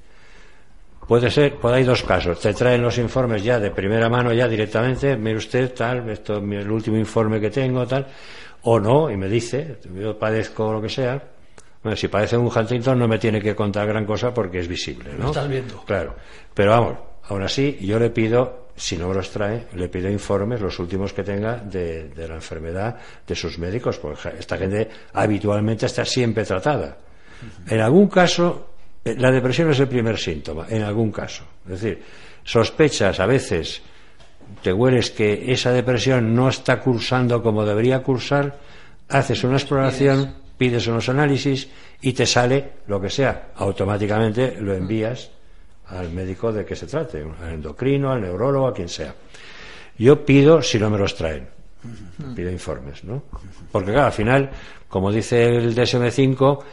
[1.07, 2.39] puede ser, pues hay dos casos.
[2.39, 6.43] Te traen los informes ya de primera mano, ya directamente, mire usted, tal, esto es
[6.43, 8.07] el último informe que tengo, tal,
[8.63, 11.21] o no, y me dice, yo padezco lo que sea.
[11.83, 15.11] Bueno, si padece un Huntington no me tiene que contar gran cosa porque es visible,
[15.13, 15.25] ¿no?
[15.25, 15.83] Lo estás viendo.
[15.83, 16.15] Claro.
[16.53, 16.97] Pero vamos,
[17.29, 21.13] aún así, yo le pido, si no me los trae, le pido informes, los últimos
[21.13, 22.97] que tenga, de, de la enfermedad
[23.27, 26.97] de sus médicos, porque esta gente habitualmente está siempre tratada.
[27.67, 28.74] En algún caso,
[29.05, 31.43] la depresión es el primer síntoma, en algún caso.
[31.65, 32.01] Es decir,
[32.43, 33.81] sospechas a veces,
[34.63, 38.57] te hueles que esa depresión no está cursando como debería cursar,
[39.07, 41.69] haces una exploración, pides unos análisis
[42.01, 43.49] y te sale lo que sea.
[43.55, 45.29] Automáticamente lo envías
[45.87, 49.13] al médico de que se trate, al endocrino, al neurólogo, a quien sea.
[49.99, 51.47] Yo pido si no me los traen.
[52.35, 53.21] Pido informes, ¿no?
[53.71, 54.49] Porque claro, al final,
[54.89, 56.63] como dice el DSM-5,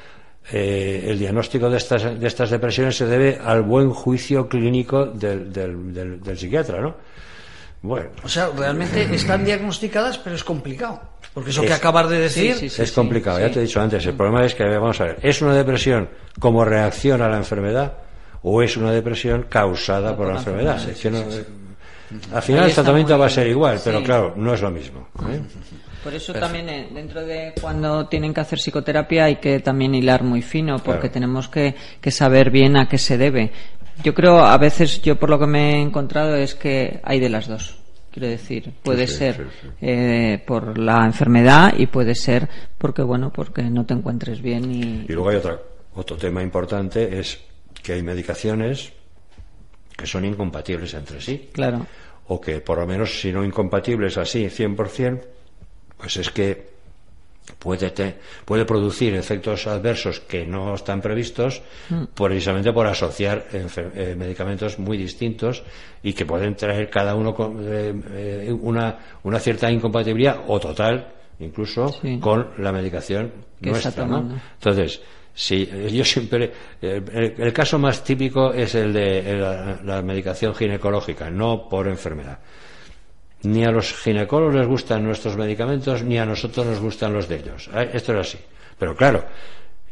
[0.51, 5.53] eh, el diagnóstico de estas, de estas depresiones se debe al buen juicio clínico del,
[5.53, 6.97] del, del- del psiquiatra, ¿no?
[7.83, 11.01] Bueno, O sea, realmente están diagnosticadas, pero es complicado.
[11.35, 14.05] Porque eso que acabas de decir, Sí, sí, es complicado, ya te he dicho antes.
[14.07, 17.95] El problema es que, vamos a ver, ¿es una depresión como reacción a la enfermedad
[18.43, 20.89] o es una depresión causada por la enfermedad?
[20.89, 21.25] Es que no-
[22.33, 25.09] al final el tratamiento va a ser igual, pero claro, no es lo mismo.
[25.31, 25.41] ¿eh?
[26.03, 30.23] Por eso también eh, dentro de cuando tienen que hacer psicoterapia hay que también hilar
[30.25, 31.13] muy fino porque Claro.
[31.13, 33.53] tenemos que, que saber bien a qué se debe.
[34.03, 37.29] Yo creo, a veces yo por lo que me he encontrado es que hay de
[37.29, 37.77] las dos.
[38.11, 39.69] Quiero decir, puede sí, ser sí, sí.
[39.81, 44.83] eh, por la enfermedad y puede ser porque, bueno, porque no te encuentres bien y...
[45.09, 45.59] Y luego hay otra,
[45.95, 47.41] otro tema importante, es
[47.83, 48.93] que hay medicaciones
[49.97, 51.49] que son incompatibles entre sí.
[51.53, 51.87] Claro.
[52.29, 55.21] o que por lo menos si no incompatibles así 100%,
[56.03, 56.73] pues es que
[57.59, 61.63] puede, te- puede producir efectos adversos que no están previstos
[62.15, 65.63] precisamente por asociar enfer- eh, medicamentos muy distintos
[66.03, 67.95] y que pueden traer cada uno con, eh,
[68.49, 71.07] eh, una, una cierta incompatibilidad o total
[71.41, 72.19] incluso Sí.
[72.21, 73.33] con la medicación
[73.63, 74.05] Que nuestra.
[74.55, 75.01] Entonces,
[75.35, 76.53] si eh, yo siempre.
[76.83, 81.89] eh, El, el caso más típico es el de la, la medicación ginecológica, no por
[81.89, 82.39] enfermedad.
[83.43, 87.37] Ni a los ginecólogos les gustan nuestros medicamentos, ni a nosotros nos gustan los de
[87.37, 87.69] ellos.
[87.93, 88.39] Esto es así.
[88.79, 89.25] Pero claro,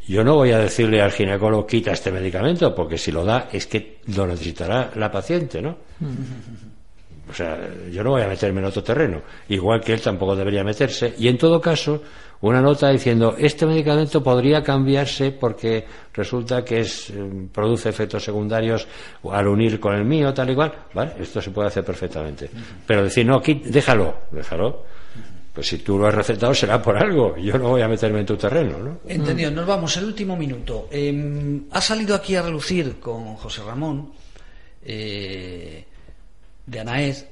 [0.07, 3.67] yo no voy a decirle al ginecólogo quita este medicamento, porque si lo da es
[3.67, 5.77] que lo necesitará la paciente, ¿no?
[7.31, 7.57] O sea,
[7.93, 11.15] yo no voy a meterme en otro terreno, igual que él tampoco debería meterse.
[11.17, 12.03] Y en todo caso,
[12.41, 18.89] una nota diciendo, este medicamento podría cambiarse porque resulta que es, eh, produce efectos secundarios
[19.31, 20.73] al unir con el mío, tal y cual.
[20.93, 21.13] ¿Vale?
[21.21, 22.51] Esto se puede hacer perfectamente.
[22.85, 24.85] Pero decir, no, aquí, déjalo, déjalo.
[25.53, 27.37] Pues si tú lo has recetado será por algo.
[27.37, 29.01] Yo no voy a meterme en tu terreno, ¿no?
[29.07, 30.89] Entendido, nos vamos, el último minuto.
[30.91, 34.13] Eh, ha salido aquí a relucir con José Ramón,
[34.83, 35.85] eh,
[36.71, 37.27] de Anaez,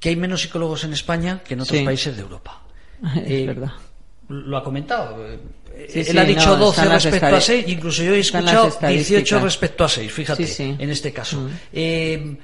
[0.00, 1.84] que hay menos psicólogos en España que en otros Sí.
[1.84, 2.62] países de Europa.
[3.16, 3.72] Es Eh, verdad.
[4.28, 5.26] Lo ha comentado.
[5.26, 5.38] eh,
[5.88, 8.12] Sí, Él sí, ha dicho no, 12 están las respecto a estadi- 6, incluso yo
[8.14, 9.42] he escuchado 18 estadísticas.
[9.42, 10.44] respecto a 6, fíjate,
[10.78, 11.40] en este caso.
[11.40, 11.48] Mm.
[11.72, 12.36] Eh,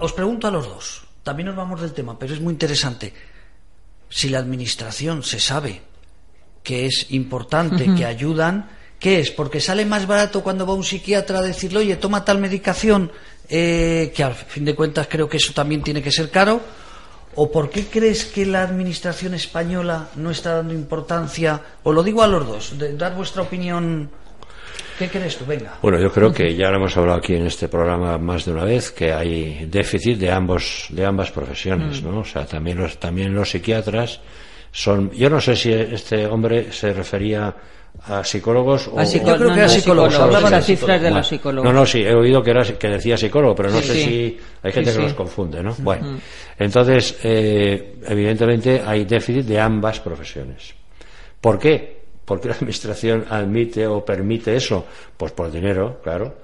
[0.00, 3.12] os pregunto a los dos, también nos vamos del tema, pero es muy interesante.
[4.08, 5.82] Si la administración se sabe
[6.62, 9.30] que es importante, que ayudan, ¿qué es?
[9.30, 13.10] Porque sale más barato cuando va un psiquiatra a decirle, oye, toma tal medicación,
[13.48, 16.60] eh, que al fin de cuentas creo que eso también tiene que ser caro.
[17.38, 21.60] ¿O por qué crees que la administración española no está dando importancia?
[21.82, 24.10] O lo digo a los dos, de dar vuestra opinión.
[24.98, 25.44] ¿Qué crees tú?
[25.44, 25.74] Venga.
[25.82, 28.64] Bueno, yo creo que ya lo hemos hablado aquí en este programa más de una
[28.64, 32.20] vez que hay déficit de ambos de ambas profesiones, ¿no?
[32.20, 34.20] O sea, también los también los psiquiatras
[34.72, 37.54] son yo no sé si este hombre se refería
[38.04, 40.66] a psicólogos o A psicó- Yo creo no, que a no, psicólogos, psicólogos, hablaban las
[40.66, 41.72] de cifras de Bueno, los psicólogos.
[41.72, 44.02] No, no, sí, he oído que, era, que decía psicólogo, pero no Sí, sé sí.
[44.04, 45.08] si hay gente Sí, que sí.
[45.08, 45.74] los confunde, ¿no?
[45.78, 46.18] Bueno,
[46.58, 50.74] entonces, eh, evidentemente hay déficit de ambas profesiones.
[51.40, 51.96] ¿Por qué?
[52.24, 54.84] Porque la administración admite o permite eso,
[55.16, 56.34] pues por dinero, claro.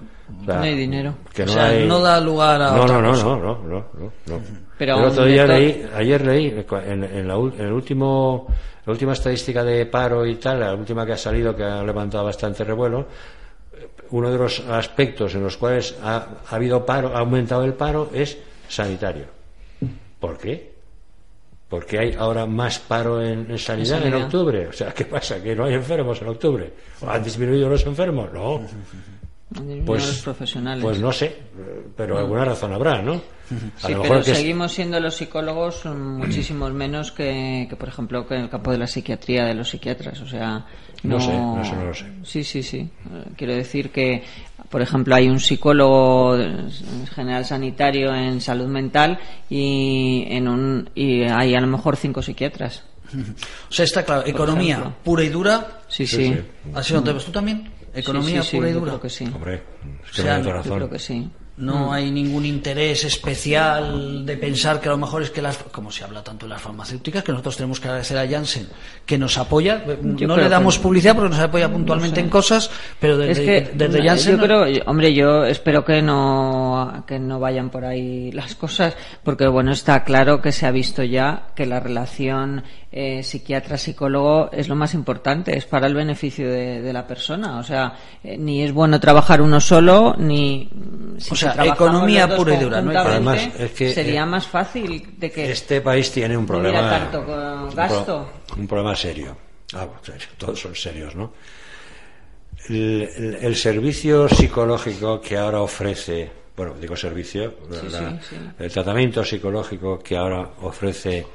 [0.41, 1.15] O sea, No hay dinero.
[1.35, 3.25] Que O no, sea, hay- no da lugar a No, otra no, no, cosa.
[3.25, 4.41] no, no, no, no, no.
[4.83, 8.49] Pero el otro día leí, ayer leí en, en la, en el último,
[8.85, 12.25] la última estadística de paro y tal, la última que ha salido que ha levantado
[12.25, 13.07] bastante revuelo,
[14.11, 18.11] uno de los aspectos en los cuales ha, ha habido paro, ha aumentado el paro
[18.13, 18.37] es
[18.69, 19.27] sanitario.
[20.19, 20.73] ¿Por qué?
[21.69, 24.25] Porque hay ahora más paro en, en sanidad en, sanidad.
[24.25, 24.67] octubre.
[24.67, 25.41] O sea, ¿qué pasa?
[25.41, 26.73] ¿Que no hay enfermos en octubre?
[27.07, 28.33] ¿Han disminuido los enfermos?
[28.33, 28.61] No.
[29.85, 30.83] Pues, los profesionales.
[30.85, 31.37] pues no sé,
[31.97, 33.15] pero alguna razón habrá, ¿no?
[33.15, 37.77] A Sí, lo pero mejor que es- seguimos siendo los psicólogos muchísimos menos que, que,
[37.77, 40.21] por ejemplo, que en el campo de la psiquiatría de los psiquiatras.
[40.21, 40.65] O sea,
[41.03, 42.07] No no, sé, no, eso no lo sé.
[42.25, 42.89] Sí, sí, sí.
[43.37, 44.23] Quiero decir que,
[44.71, 46.39] por ejemplo, hay un psicólogo
[47.15, 49.19] general sanitario en salud mental
[49.51, 52.85] y, en un, y hay a lo mejor cinco psiquiatras.
[53.69, 55.83] O sea, está claro, economía pura y dura.
[55.89, 56.35] Sí, Sí, sí.
[56.35, 56.41] sí.
[56.75, 57.69] ¿Así no te ves tú también?
[57.95, 58.91] Economía Sí, sí, sí, pura y yo dura.
[58.93, 59.25] creo que sí.
[59.35, 59.55] Hombre,
[60.05, 60.71] es que O sea, me da yo razón.
[60.73, 61.31] Yo creo que sí.
[61.55, 65.91] No hay ningún interés especial de pensar que a lo mejor es que las, como
[65.93, 68.69] se habla tanto de las farmacéuticas, que nosotros tenemos que agradecer a Janssen
[69.05, 69.85] que nos apoya.
[70.17, 73.67] Yo no le damos que- publicidad porque nos apoya puntualmente en cosas, pero desde, es
[73.69, 74.37] que desde no, Janssen.
[74.39, 78.97] yo creo yo- hombre yo espero que no que no vayan por ahí las cosas
[79.23, 84.51] porque bueno está claro que se ha visto ya que la relación eh, psiquiatra psicólogo
[84.53, 88.37] es lo más importante es para el beneficio de, de la persona o sea eh,
[88.37, 92.83] ni es bueno trabajar uno solo ni mm, si O sea, economía pura y dura,
[92.83, 92.91] ¿no?
[92.99, 96.91] Además, es que, sería eh, más fácil de que Este país tiene un problema.
[96.91, 98.29] tanto con gasto.
[98.59, 99.37] Un problema serio.
[99.75, 99.87] Ah,
[100.37, 101.33] todos son serios, ¿no?
[102.69, 108.37] el, el- el servicio psicológico que ahora ofrece, bueno, digo servicio, Sí, la- sí, sí.
[108.59, 111.27] el tratamiento psicológico que ahora ofrece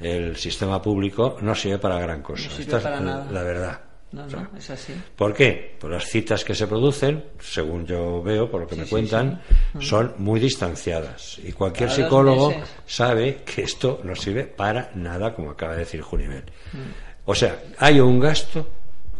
[0.00, 2.44] el sistema público no sirve para gran cosa.
[2.44, 3.32] No sirve Esta es para la- nada.
[3.32, 3.80] la verdad.
[4.10, 4.94] No, no, es así.
[5.14, 5.76] ¿Por qué?
[5.78, 9.42] Pues las citas que se producen, según yo veo, por lo que me cuentan,
[9.80, 11.38] son muy distanciadas.
[11.44, 12.54] Y cualquier Cada psicólogo
[12.86, 16.44] sabe que esto no sirve para nada, como acaba de decir Junivel.
[16.72, 16.78] Mm.
[17.26, 18.66] O sea, hay un gasto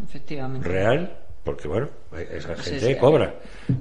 [0.09, 0.67] Efectivamente.
[0.67, 1.91] real, porque bueno,
[2.31, 3.35] esa gente cobra,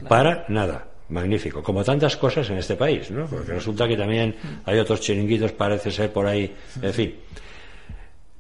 [0.10, 0.87] para nada.
[1.10, 3.28] Magnífico, como tantas cosas en este país, ¿no?
[3.28, 4.36] Porque resulta que también
[4.66, 7.16] hay otros chiringuitos, parece ser por ahí, en fin.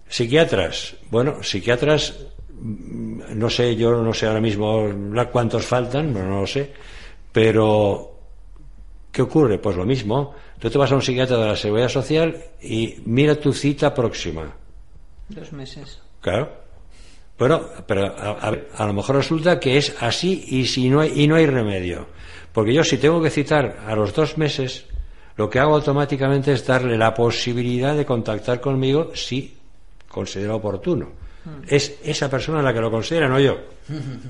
[0.09, 2.15] Psiquiatras, bueno, psiquiatras,
[2.59, 4.89] mm, no sé, yo no sé ahora mismo
[5.31, 6.71] cuántos faltan, no, no lo sé,
[7.31, 8.19] pero
[9.11, 9.59] ¿qué ocurre?
[9.59, 13.35] Pues lo mismo, tú te vas a un psiquiatra de la Seguridad Social y mira
[13.35, 14.53] tu cita próxima.
[15.29, 16.01] Dos meses.
[16.19, 16.51] Claro.
[17.37, 21.27] Bueno, pero a, a lo mejor resulta que es así y si no hay, y
[21.27, 22.07] no hay remedio.
[22.57, 24.85] Porque yo si tengo que citar a los dos meses,
[25.35, 29.55] lo que hago automáticamente es darle la posibilidad de contactar conmigo si
[30.07, 31.11] considera oportuno.
[31.67, 33.59] Es esa persona la que lo considera, no yo.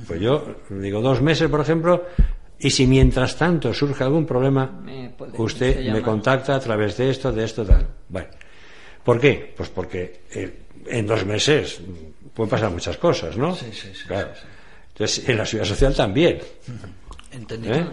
[0.06, 2.04] Pues yo digo dos meses, por ejemplo,
[2.60, 7.10] y si mientras tanto surge algún problema, Me puede- usted me contacta a través de
[7.12, 7.88] esto, de esto, tal.
[8.10, 8.28] Bueno.
[9.06, 9.54] ¿Por qué?
[9.56, 11.80] Pues porque eh, en dos meses
[12.34, 13.56] pueden pasar muchas cosas, ¿no?
[13.56, 14.32] Sí, sí, sí, Claro.
[14.90, 16.40] Entonces, en la seguridad social también.
[17.32, 17.76] Entendido.
[17.76, 17.88] ¿eh?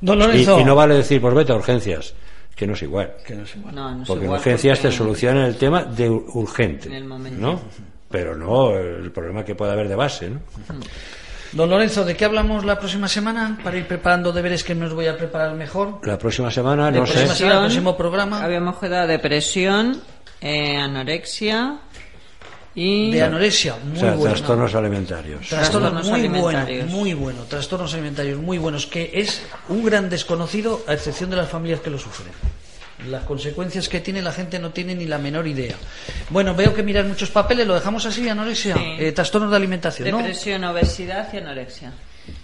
[0.00, 0.60] Don Y, Lorenzo.
[0.60, 2.14] y no vale decir, pues vete a urgencias,
[2.56, 3.12] que no es igual.
[3.26, 3.74] Que no es igual.
[3.74, 6.88] No, no es Porque en igual urgencias porque- te solucionan el tema de ur- urgente.
[6.88, 7.40] En el momento.
[7.40, 7.60] ¿No?
[8.10, 10.40] Pero no el problema que puede haber de base, ¿no?
[11.52, 13.58] Don Lorenzo, ¿de qué hablamos la próxima semana?
[13.62, 15.98] Para ir preparando deberes que nos voy a preparar mejor.
[16.02, 17.22] La próxima semana, no sé.
[17.24, 18.42] El próximo programa.
[18.42, 20.00] Habíamos quedado depresión,
[20.40, 21.78] eh, anorexia
[22.74, 23.10] y...
[23.12, 24.34] De anorexia, muy O sea, bueno.
[24.34, 25.48] trastornos alimentarios.
[25.48, 26.90] Trastornos Trastornos muy bueno, alimentarios.
[26.90, 31.48] muy bueno, trastornos alimentarios muy buenos, que es un gran desconocido a excepción de las
[31.48, 32.32] familias que lo sufren.
[33.10, 35.74] Las consecuencias que tiene la gente no tiene ni la menor idea.
[36.30, 38.94] Bueno, veo que miras muchos papeles, lo dejamos así, anorexia, Sí.
[38.98, 40.18] eh, trastornos de alimentación, ¿no?
[40.18, 41.92] Depresión, obesidad y anorexia.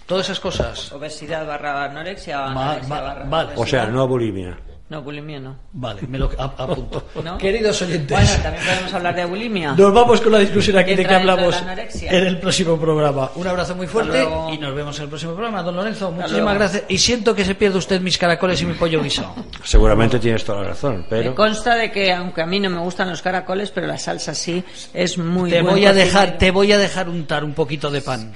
[0.05, 0.91] Todas esas cosas.
[0.91, 3.51] Obesidad barra anorexia anorexia va- barra vale.
[3.55, 4.57] O sea, no bulimia.
[4.89, 5.55] No, bulimia no.
[5.73, 7.05] Vale, me lo ap- apunto.
[7.23, 7.37] ¿No?
[7.37, 8.09] Queridos oyentes.
[8.09, 9.73] Bueno, también podemos hablar de bulimia.
[9.73, 12.11] Nos vamos con la discusión aquí de que de hablamos la anorexia.
[12.11, 13.29] en el próximo programa.
[13.35, 15.61] Un abrazo muy fuerte y nos vemos en el próximo programa.
[15.61, 16.83] Don Lorenzo, muchísimas gracias.
[16.87, 19.35] Y siento que se pierda usted mis caracoles y mi pollo guisado.
[19.63, 22.79] Seguramente tienes toda la razón, Me pero consta de que, aunque a mí no me
[22.79, 24.63] gustan los caracoles, pero la salsa sí
[24.93, 28.33] es muy te voy a dejar, te voy a dejar untar un poquito de pan.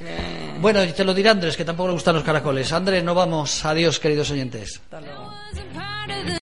[0.62, 2.72] Bueno, y te lo dirá Andrés, que tampoco le gustan los caracoles.
[2.72, 3.66] Andrés, no vamos.
[3.66, 4.80] Adiós, queridos oyentes.
[4.84, 5.34] Hasta luego.